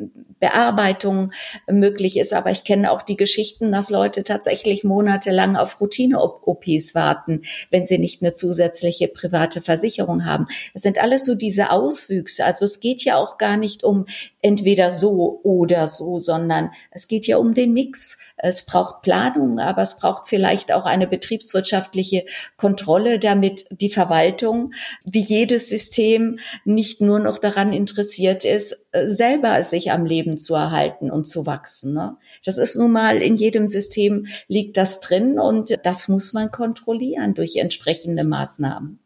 Bearbeitung 0.40 1.32
möglich 1.70 2.18
ist. 2.18 2.34
Aber 2.34 2.50
ich 2.50 2.64
kenne 2.64 2.90
auch 2.90 3.02
die 3.02 3.16
Geschichten, 3.16 3.72
dass 3.72 3.90
Leute 3.90 4.24
tatsächlich 4.24 4.84
monatelang 4.84 5.56
auf 5.56 5.80
Routine-OPs 5.80 6.94
warten, 6.94 7.42
wenn 7.70 7.86
sie 7.86 7.98
nicht 7.98 8.22
eine 8.22 8.34
zusätzliche 8.42 9.07
private 9.07 9.62
Versicherung 9.62 10.24
haben. 10.24 10.48
Es 10.74 10.83
sind 10.83 10.98
alles 10.98 11.24
so 11.24 11.37
diese 11.37 11.70
Auswüchse. 11.70 12.44
Also 12.44 12.64
es 12.64 12.81
geht 12.81 13.05
ja 13.05 13.16
auch 13.16 13.38
gar 13.38 13.57
nicht 13.57 13.85
um 13.85 14.07
entweder 14.40 14.90
so 14.90 15.38
oder 15.44 15.87
so, 15.87 16.18
sondern 16.18 16.70
es 16.90 17.07
geht 17.07 17.28
ja 17.28 17.37
um 17.37 17.55
den 17.55 17.72
Mix. 17.72 18.18
Es 18.44 18.66
braucht 18.66 19.02
Planung, 19.02 19.61
aber 19.61 19.83
es 19.83 19.96
braucht 19.96 20.26
vielleicht 20.26 20.72
auch 20.72 20.85
eine 20.85 21.07
betriebswirtschaftliche 21.07 22.26
Kontrolle, 22.57 23.20
damit 23.20 23.66
die 23.70 23.88
Verwaltung, 23.88 24.74
wie 25.05 25.20
jedes 25.20 25.68
System, 25.68 26.40
nicht 26.64 27.00
nur 27.00 27.20
noch 27.20 27.38
daran 27.38 27.72
interessiert 27.72 28.44
ist, 28.44 28.88
selber 28.92 29.62
sich 29.62 29.92
am 29.92 30.05
Leben 30.05 30.38
zu 30.38 30.55
erhalten 30.55 31.12
und 31.12 31.26
zu 31.26 31.46
wachsen. 31.46 31.94
Ne? 31.94 32.16
Das 32.44 32.59
ist 32.59 32.74
nun 32.74 32.90
mal 32.90 33.22
in 33.22 33.37
jedem 33.37 33.68
System 33.68 34.26
liegt 34.48 34.76
das 34.76 34.98
drin 34.98 35.38
und 35.38 35.78
das 35.85 36.09
muss 36.09 36.33
man 36.33 36.50
kontrollieren 36.50 37.35
durch 37.35 37.57
entsprechende 37.57 38.24
Maßnahmen. 38.24 38.98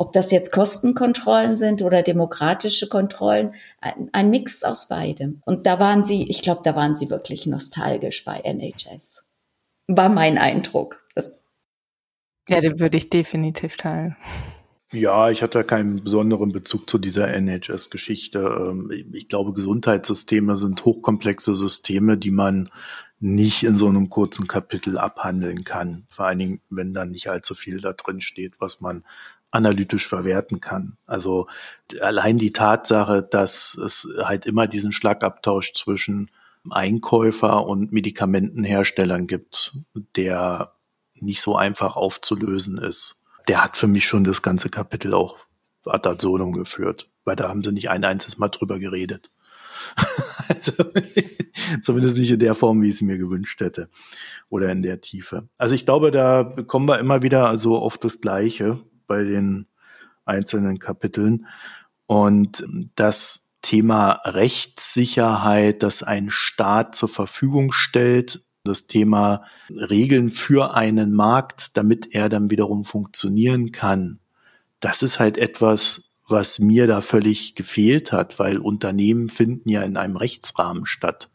Ob 0.00 0.14
das 0.14 0.30
jetzt 0.30 0.50
Kostenkontrollen 0.50 1.58
sind 1.58 1.82
oder 1.82 2.02
demokratische 2.02 2.88
Kontrollen, 2.88 3.54
ein, 3.82 4.08
ein 4.12 4.30
Mix 4.30 4.64
aus 4.64 4.88
beidem. 4.88 5.42
Und 5.44 5.66
da 5.66 5.78
waren 5.78 6.02
sie, 6.02 6.26
ich 6.30 6.40
glaube, 6.40 6.62
da 6.64 6.74
waren 6.74 6.94
sie 6.94 7.10
wirklich 7.10 7.44
nostalgisch 7.44 8.24
bei 8.24 8.40
NHS. 8.40 9.28
War 9.88 10.08
mein 10.08 10.38
Eindruck. 10.38 11.06
Das 11.14 11.30
ja, 12.48 12.62
den 12.62 12.80
würde 12.80 12.96
ich 12.96 13.10
definitiv 13.10 13.76
teilen. 13.76 14.16
Ja, 14.90 15.28
ich 15.28 15.42
hatte 15.42 15.62
keinen 15.64 16.02
besonderen 16.02 16.50
Bezug 16.50 16.88
zu 16.88 16.96
dieser 16.96 17.28
NHS-Geschichte. 17.28 18.38
Ähm, 18.38 19.12
ich 19.12 19.28
glaube, 19.28 19.52
Gesundheitssysteme 19.52 20.56
sind 20.56 20.82
hochkomplexe 20.82 21.54
Systeme, 21.54 22.16
die 22.16 22.30
man 22.30 22.70
nicht 23.18 23.64
in 23.64 23.76
so 23.76 23.86
einem 23.86 24.08
kurzen 24.08 24.46
Kapitel 24.46 24.96
abhandeln 24.96 25.62
kann. 25.62 26.06
Vor 26.08 26.24
allen 26.24 26.38
Dingen, 26.38 26.60
wenn 26.70 26.94
dann 26.94 27.10
nicht 27.10 27.28
allzu 27.28 27.54
viel 27.54 27.82
da 27.82 27.92
drin 27.92 28.22
steht, 28.22 28.62
was 28.62 28.80
man 28.80 29.04
analytisch 29.50 30.06
verwerten 30.06 30.60
kann. 30.60 30.96
Also 31.06 31.48
allein 32.00 32.38
die 32.38 32.52
Tatsache, 32.52 33.22
dass 33.22 33.74
es 33.74 34.08
halt 34.18 34.46
immer 34.46 34.66
diesen 34.66 34.92
Schlagabtausch 34.92 35.72
zwischen 35.74 36.30
Einkäufer 36.68 37.66
und 37.66 37.92
Medikamentenherstellern 37.92 39.26
gibt, 39.26 39.76
der 40.16 40.74
nicht 41.14 41.40
so 41.40 41.56
einfach 41.56 41.96
aufzulösen 41.96 42.78
ist. 42.78 43.24
Der 43.48 43.64
hat 43.64 43.76
für 43.76 43.86
mich 43.86 44.06
schon 44.06 44.24
das 44.24 44.42
ganze 44.42 44.68
Kapitel 44.68 45.14
auch 45.14 45.38
ad 45.86 46.08
absurdum 46.08 46.52
geführt, 46.52 47.08
weil 47.24 47.36
da 47.36 47.48
haben 47.48 47.64
sie 47.64 47.72
nicht 47.72 47.90
ein 47.90 48.04
einziges 48.04 48.38
Mal 48.38 48.48
drüber 48.48 48.78
geredet. 48.78 49.30
also, 50.48 50.72
zumindest 51.82 52.18
nicht 52.18 52.30
in 52.30 52.38
der 52.38 52.54
Form, 52.54 52.82
wie 52.82 52.90
ich 52.90 52.96
es 52.96 53.02
mir 53.02 53.18
gewünscht 53.18 53.60
hätte 53.60 53.88
oder 54.48 54.70
in 54.70 54.82
der 54.82 55.00
Tiefe. 55.00 55.48
Also 55.56 55.74
ich 55.74 55.84
glaube, 55.84 56.10
da 56.10 56.44
kommen 56.66 56.88
wir 56.88 56.98
immer 56.98 57.22
wieder 57.22 57.48
also 57.48 57.78
auf 57.78 57.98
das 57.98 58.20
Gleiche 58.20 58.78
bei 59.10 59.24
den 59.24 59.66
einzelnen 60.24 60.78
Kapiteln. 60.78 61.46
Und 62.06 62.64
das 62.94 63.56
Thema 63.60 64.20
Rechtssicherheit, 64.24 65.82
das 65.82 66.04
ein 66.04 66.30
Staat 66.30 66.94
zur 66.94 67.08
Verfügung 67.08 67.72
stellt, 67.72 68.44
das 68.62 68.86
Thema 68.86 69.42
Regeln 69.68 70.28
für 70.28 70.74
einen 70.74 71.12
Markt, 71.12 71.76
damit 71.76 72.14
er 72.14 72.28
dann 72.28 72.52
wiederum 72.52 72.84
funktionieren 72.84 73.72
kann, 73.72 74.20
das 74.78 75.02
ist 75.02 75.18
halt 75.18 75.38
etwas, 75.38 76.12
was 76.28 76.60
mir 76.60 76.86
da 76.86 77.00
völlig 77.00 77.56
gefehlt 77.56 78.12
hat, 78.12 78.38
weil 78.38 78.58
Unternehmen 78.58 79.28
finden 79.28 79.68
ja 79.68 79.82
in 79.82 79.96
einem 79.96 80.16
Rechtsrahmen 80.16 80.86
statt 80.86 81.30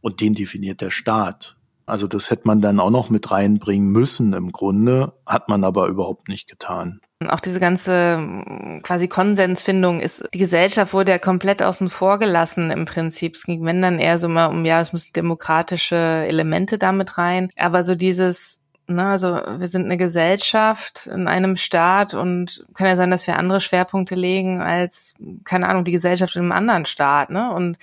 und 0.00 0.20
den 0.20 0.34
definiert 0.34 0.80
der 0.80 0.90
Staat. 0.92 1.55
Also 1.86 2.08
das 2.08 2.30
hätte 2.30 2.42
man 2.46 2.60
dann 2.60 2.80
auch 2.80 2.90
noch 2.90 3.10
mit 3.10 3.30
reinbringen 3.30 3.88
müssen 3.90 4.32
im 4.32 4.50
Grunde, 4.50 5.12
hat 5.24 5.48
man 5.48 5.62
aber 5.62 5.86
überhaupt 5.86 6.28
nicht 6.28 6.48
getan. 6.48 7.00
Auch 7.28 7.40
diese 7.40 7.60
ganze 7.60 8.80
quasi 8.82 9.08
Konsensfindung 9.08 10.00
ist, 10.00 10.28
die 10.34 10.38
Gesellschaft 10.38 10.92
wurde 10.92 11.12
ja 11.12 11.18
komplett 11.18 11.62
außen 11.62 11.88
vor 11.88 12.18
gelassen 12.18 12.70
im 12.72 12.84
Prinzip. 12.84 13.36
Es 13.36 13.44
ging, 13.44 13.64
wenn 13.64 13.80
dann 13.80 14.00
eher 14.00 14.18
so 14.18 14.28
mal 14.28 14.46
um, 14.46 14.64
ja, 14.64 14.80
es 14.80 14.92
müssen 14.92 15.12
demokratische 15.14 16.24
Elemente 16.26 16.76
damit 16.76 17.16
rein. 17.18 17.48
Aber 17.56 17.84
so 17.84 17.94
dieses, 17.94 18.65
na, 18.88 19.10
also 19.10 19.34
wir 19.34 19.66
sind 19.66 19.86
eine 19.86 19.96
Gesellschaft 19.96 21.08
in 21.08 21.26
einem 21.26 21.56
Staat 21.56 22.14
und 22.14 22.64
kann 22.74 22.86
ja 22.86 22.94
sein, 22.94 23.10
dass 23.10 23.26
wir 23.26 23.36
andere 23.36 23.60
Schwerpunkte 23.60 24.14
legen 24.14 24.60
als, 24.60 25.14
keine 25.44 25.68
Ahnung, 25.68 25.84
die 25.84 25.92
Gesellschaft 25.92 26.36
in 26.36 26.42
einem 26.42 26.52
anderen 26.52 26.84
Staat, 26.84 27.30
ne? 27.30 27.52
Und 27.52 27.78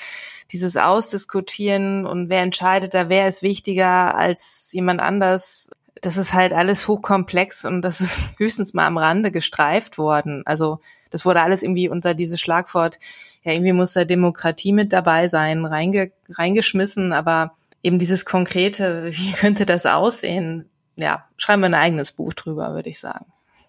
dieses 0.52 0.78
Ausdiskutieren 0.78 2.06
und 2.06 2.30
wer 2.30 2.42
entscheidet 2.42 2.94
da, 2.94 3.10
wer 3.10 3.28
ist 3.28 3.42
wichtiger 3.42 4.16
als 4.16 4.70
jemand 4.72 5.02
anders, 5.02 5.72
das 6.00 6.16
ist 6.16 6.34
halt 6.34 6.54
alles 6.54 6.88
hochkomplex 6.88 7.66
und 7.66 7.82
das 7.82 8.00
ist 8.00 8.34
höchstens 8.40 8.74
mal 8.74 8.88
am 8.88 8.98
Rande 8.98 9.32
gestreift 9.32 9.98
worden. 9.98 10.44
Also 10.46 10.80
das 11.10 11.26
wurde 11.26 11.42
alles 11.42 11.64
irgendwie 11.64 11.90
unter 11.90 12.14
dieses 12.14 12.40
Schlagwort, 12.40 12.98
ja, 13.44 13.52
irgendwie 13.52 13.74
muss 13.74 13.92
da 13.92 14.06
Demokratie 14.06 14.72
mit 14.72 14.94
dabei 14.94 15.28
sein, 15.28 15.66
reinge 15.66 16.12
reingeschmissen, 16.30 17.12
aber 17.12 17.56
eben 17.82 18.00
dieses 18.00 18.24
konkrete, 18.24 19.08
wie 19.12 19.34
könnte 19.34 19.66
das 19.66 19.86
aussehen, 19.86 20.70
ja, 20.96 21.28
schreiben 21.38 21.62
wir 21.62 21.68
ein 21.68 21.74
eigenes 21.74 22.12
Buch 22.12 22.34
drüber, 22.34 22.74
würde 22.74 22.90
ich 22.90 23.00
sagen. 23.00 23.26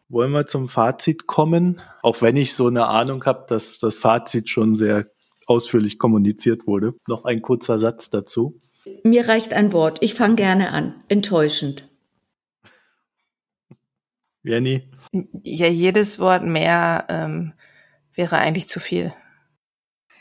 Wollen 0.08 0.32
wir 0.32 0.46
zum 0.46 0.68
Fazit 0.68 1.26
kommen? 1.26 1.80
Auch 2.02 2.20
wenn 2.22 2.36
ich 2.36 2.54
so 2.54 2.66
eine 2.66 2.86
Ahnung 2.86 3.24
habe, 3.24 3.46
dass 3.48 3.78
das 3.78 3.96
Fazit 3.96 4.50
schon 4.50 4.74
sehr 4.74 5.06
ausführlich 5.46 5.98
kommuniziert 5.98 6.66
wurde. 6.66 6.94
Noch 7.06 7.24
ein 7.24 7.42
kurzer 7.42 7.78
Satz 7.78 8.10
dazu. 8.10 8.60
Mir 9.02 9.28
reicht 9.28 9.54
ein 9.54 9.72
Wort. 9.72 9.98
Ich 10.02 10.14
fange 10.14 10.36
gerne 10.36 10.70
an. 10.70 10.94
Enttäuschend. 11.08 11.88
Jenny? 14.42 14.90
Ja, 15.42 15.68
jedes 15.68 16.18
Wort 16.18 16.44
mehr 16.44 17.06
ähm, 17.08 17.54
wäre 18.12 18.36
eigentlich 18.36 18.68
zu 18.68 18.78
viel. 18.78 19.12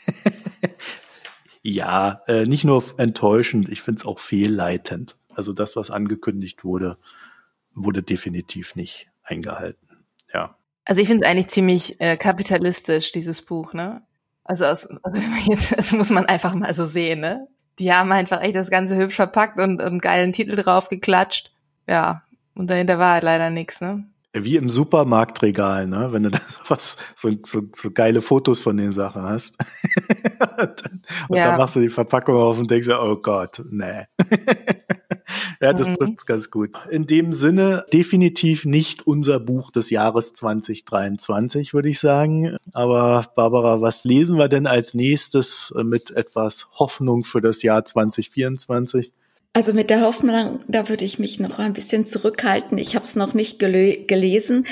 ja, 1.62 2.22
äh, 2.26 2.46
nicht 2.46 2.64
nur 2.64 2.82
enttäuschend, 2.96 3.68
ich 3.68 3.82
finde 3.82 3.98
es 3.98 4.06
auch 4.06 4.18
fehlleitend. 4.18 5.16
Also 5.34 5.52
das, 5.52 5.76
was 5.76 5.90
angekündigt 5.90 6.64
wurde, 6.64 6.98
wurde 7.74 8.02
definitiv 8.02 8.76
nicht 8.76 9.08
eingehalten. 9.22 10.04
Ja. 10.32 10.56
Also 10.84 11.00
ich 11.00 11.08
finde 11.08 11.24
es 11.24 11.30
eigentlich 11.30 11.48
ziemlich 11.48 12.00
äh, 12.00 12.16
kapitalistisch, 12.16 13.12
dieses 13.12 13.42
Buch, 13.42 13.72
ne? 13.72 14.02
Also, 14.44 14.66
aus, 14.66 14.86
also 15.02 15.20
jetzt, 15.46 15.76
das 15.76 15.92
muss 15.92 16.10
man 16.10 16.26
einfach 16.26 16.54
mal 16.54 16.72
so 16.74 16.84
sehen, 16.84 17.20
ne? 17.20 17.48
Die 17.78 17.92
haben 17.92 18.12
einfach 18.12 18.40
echt 18.42 18.54
das 18.54 18.70
Ganze 18.70 18.96
hübsch 18.96 19.16
verpackt 19.16 19.58
und 19.58 19.80
einen 19.80 19.98
geilen 19.98 20.32
Titel 20.32 20.54
drauf 20.54 20.88
geklatscht. 20.88 21.52
Ja, 21.88 22.22
und 22.54 22.70
dahinter 22.70 22.98
war 22.98 23.14
halt 23.14 23.24
leider 23.24 23.50
nichts, 23.50 23.80
ne? 23.80 24.04
Wie 24.36 24.56
im 24.56 24.68
Supermarktregal, 24.68 25.86
ne? 25.86 26.08
Wenn 26.10 26.24
du 26.24 26.30
da 26.30 26.40
was, 26.68 26.96
so, 27.16 27.30
so, 27.46 27.62
so 27.72 27.90
geile 27.92 28.20
Fotos 28.20 28.58
von 28.58 28.76
den 28.76 28.90
Sachen 28.90 29.22
hast. 29.22 29.56
und 31.28 31.36
ja. 31.36 31.50
dann 31.50 31.58
machst 31.58 31.76
du 31.76 31.80
die 31.80 31.88
Verpackung 31.88 32.36
auf 32.36 32.58
und 32.58 32.68
denkst, 32.68 32.88
oh 32.88 33.16
Gott, 33.16 33.62
nee. 33.70 34.06
ja, 35.60 35.72
das 35.72 35.86
mhm. 35.86 35.94
trifft's 35.94 36.26
ganz 36.26 36.50
gut. 36.50 36.70
In 36.90 37.06
dem 37.06 37.32
Sinne 37.32 37.86
definitiv 37.92 38.64
nicht 38.64 39.06
unser 39.06 39.38
Buch 39.38 39.70
des 39.70 39.90
Jahres 39.90 40.32
2023, 40.32 41.72
würde 41.72 41.88
ich 41.88 42.00
sagen. 42.00 42.56
Aber 42.72 43.24
Barbara, 43.36 43.82
was 43.82 44.04
lesen 44.04 44.36
wir 44.36 44.48
denn 44.48 44.66
als 44.66 44.94
nächstes 44.94 45.72
mit 45.84 46.10
etwas 46.10 46.66
Hoffnung 46.72 47.22
für 47.22 47.40
das 47.40 47.62
Jahr 47.62 47.84
2024? 47.84 49.12
Also 49.56 49.72
mit 49.72 49.88
der 49.88 50.00
Hoffnung, 50.00 50.64
da 50.66 50.88
würde 50.88 51.04
ich 51.04 51.20
mich 51.20 51.38
noch 51.38 51.60
ein 51.60 51.74
bisschen 51.74 52.06
zurückhalten. 52.06 52.76
Ich 52.76 52.96
habe 52.96 53.04
es 53.04 53.14
noch 53.14 53.34
nicht 53.34 53.60
gel 53.60 54.04
gelesen, 54.04 54.66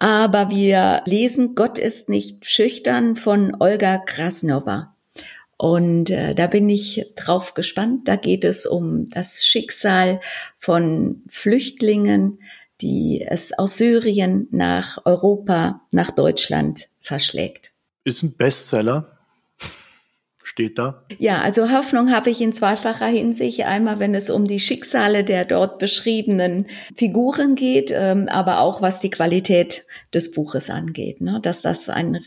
aber 0.00 0.50
wir 0.50 1.02
lesen 1.06 1.54
Gott 1.54 1.78
ist 1.78 2.08
nicht 2.08 2.44
schüchtern 2.44 3.14
von 3.14 3.56
Olga 3.60 3.98
Krasnova. 3.98 4.96
Und 5.56 6.10
äh, 6.10 6.34
da 6.34 6.48
bin 6.48 6.68
ich 6.68 7.06
drauf 7.14 7.54
gespannt. 7.54 8.08
Da 8.08 8.16
geht 8.16 8.44
es 8.44 8.66
um 8.66 9.06
das 9.06 9.46
Schicksal 9.46 10.20
von 10.58 11.22
Flüchtlingen, 11.28 12.40
die 12.80 13.24
es 13.24 13.56
aus 13.56 13.78
Syrien 13.78 14.48
nach 14.50 14.98
Europa, 15.04 15.82
nach 15.92 16.10
Deutschland 16.10 16.88
verschlägt. 16.98 17.72
Ist 18.02 18.24
ein 18.24 18.36
Bestseller 18.36 19.17
steht 20.58 20.76
da? 20.76 21.04
Ja, 21.18 21.40
also 21.40 21.70
Hoffnung 21.70 22.10
habe 22.10 22.30
ich 22.30 22.40
in 22.40 22.52
zweifacher 22.52 23.06
Hinsicht. 23.06 23.64
Einmal, 23.64 24.00
wenn 24.00 24.16
es 24.16 24.28
um 24.28 24.48
die 24.48 24.58
Schicksale 24.58 25.22
der 25.22 25.44
dort 25.44 25.78
beschriebenen 25.78 26.66
Figuren 26.96 27.54
geht, 27.54 27.92
ähm, 27.94 28.28
aber 28.28 28.58
auch 28.58 28.82
was 28.82 28.98
die 28.98 29.10
Qualität 29.10 29.86
des 30.12 30.32
Buches 30.32 30.68
angeht, 30.68 31.20
ne? 31.20 31.38
dass 31.40 31.62
das 31.62 31.88
ein 31.88 32.18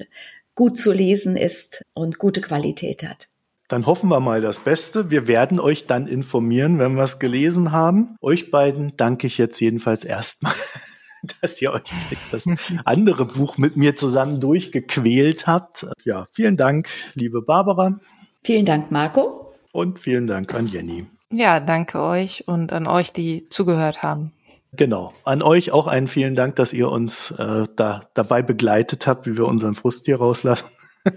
gut 0.56 0.78
zu 0.78 0.94
lesen 0.94 1.36
ist 1.36 1.84
und 1.94 2.20
gute 2.20 2.40
Qualität 2.40 3.04
hat. 3.04 3.28
Dann 3.68 3.86
hoffen 3.86 4.10
wir 4.10 4.22
mal 4.22 4.40
das 4.40 4.60
Beste. 4.60 5.12
Wir 5.12 5.28
werden 5.28 5.60
euch 5.60 5.86
dann 5.86 6.08
informieren, 6.08 6.80
wenn 6.80 6.96
wir 6.96 7.04
es 7.04 7.20
gelesen 7.20 7.74
haben. 7.74 8.16
Euch 8.22 8.50
beiden 8.50 8.94
danke 8.96 9.28
ich 9.28 9.38
jetzt 9.38 9.60
jedenfalls 9.60 10.06
erstmal, 10.06 10.54
dass 11.42 11.62
ihr 11.62 11.74
euch 11.74 11.84
das 12.32 12.46
andere 12.86 13.26
Buch 13.26 13.58
mit 13.58 13.76
mir 13.76 13.98
zusammen 13.98 14.40
durchgequält 14.40 15.48
habt. 15.48 15.86
Ja, 16.06 16.28
vielen 16.32 16.56
Dank, 16.56 16.88
liebe 17.14 17.42
Barbara. 17.42 18.00
Vielen 18.44 18.66
Dank, 18.66 18.92
Marco. 18.92 19.54
Und 19.72 20.00
vielen 20.00 20.28
Dank 20.28 20.54
an 20.54 20.68
Jenny. 20.68 21.06
Ja, 21.32 21.60
danke 21.60 22.02
euch 22.02 22.48
und 22.48 22.74
an 22.74 22.88
euch, 22.88 23.14
die 23.14 23.48
zugehört 23.50 24.04
haben. 24.04 24.34
Genau. 24.74 25.14
An 25.24 25.42
euch 25.42 25.72
auch 25.72 25.88
einen 25.88 26.08
vielen 26.08 26.36
Dank, 26.36 26.56
dass 26.56 26.74
ihr 26.74 26.90
uns 26.90 27.32
äh, 27.32 27.68
da 27.76 28.02
dabei 28.14 28.42
begleitet 28.42 29.08
habt, 29.08 29.28
wie 29.28 29.38
wir 29.38 29.46
unseren 29.46 29.76
Frust 29.76 30.06
hier 30.06 30.18
rauslassen. 30.18 30.68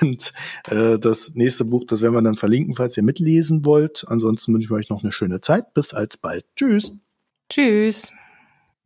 und 0.00 0.32
äh, 0.68 0.98
das 0.98 1.34
nächste 1.34 1.64
Buch, 1.64 1.84
das 1.86 2.00
werden 2.00 2.14
wir 2.14 2.22
dann 2.22 2.36
verlinken, 2.36 2.74
falls 2.74 2.96
ihr 2.96 3.02
mitlesen 3.02 3.64
wollt. 3.64 4.04
Ansonsten 4.08 4.54
wünsche 4.54 4.66
ich 4.66 4.70
euch 4.70 4.90
noch 4.90 5.02
eine 5.02 5.12
schöne 5.12 5.40
Zeit. 5.40 5.74
Bis 5.74 5.92
alsbald. 5.92 6.44
Tschüss. 6.56 6.92
Tschüss. 7.48 8.12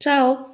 Ciao. 0.00 0.53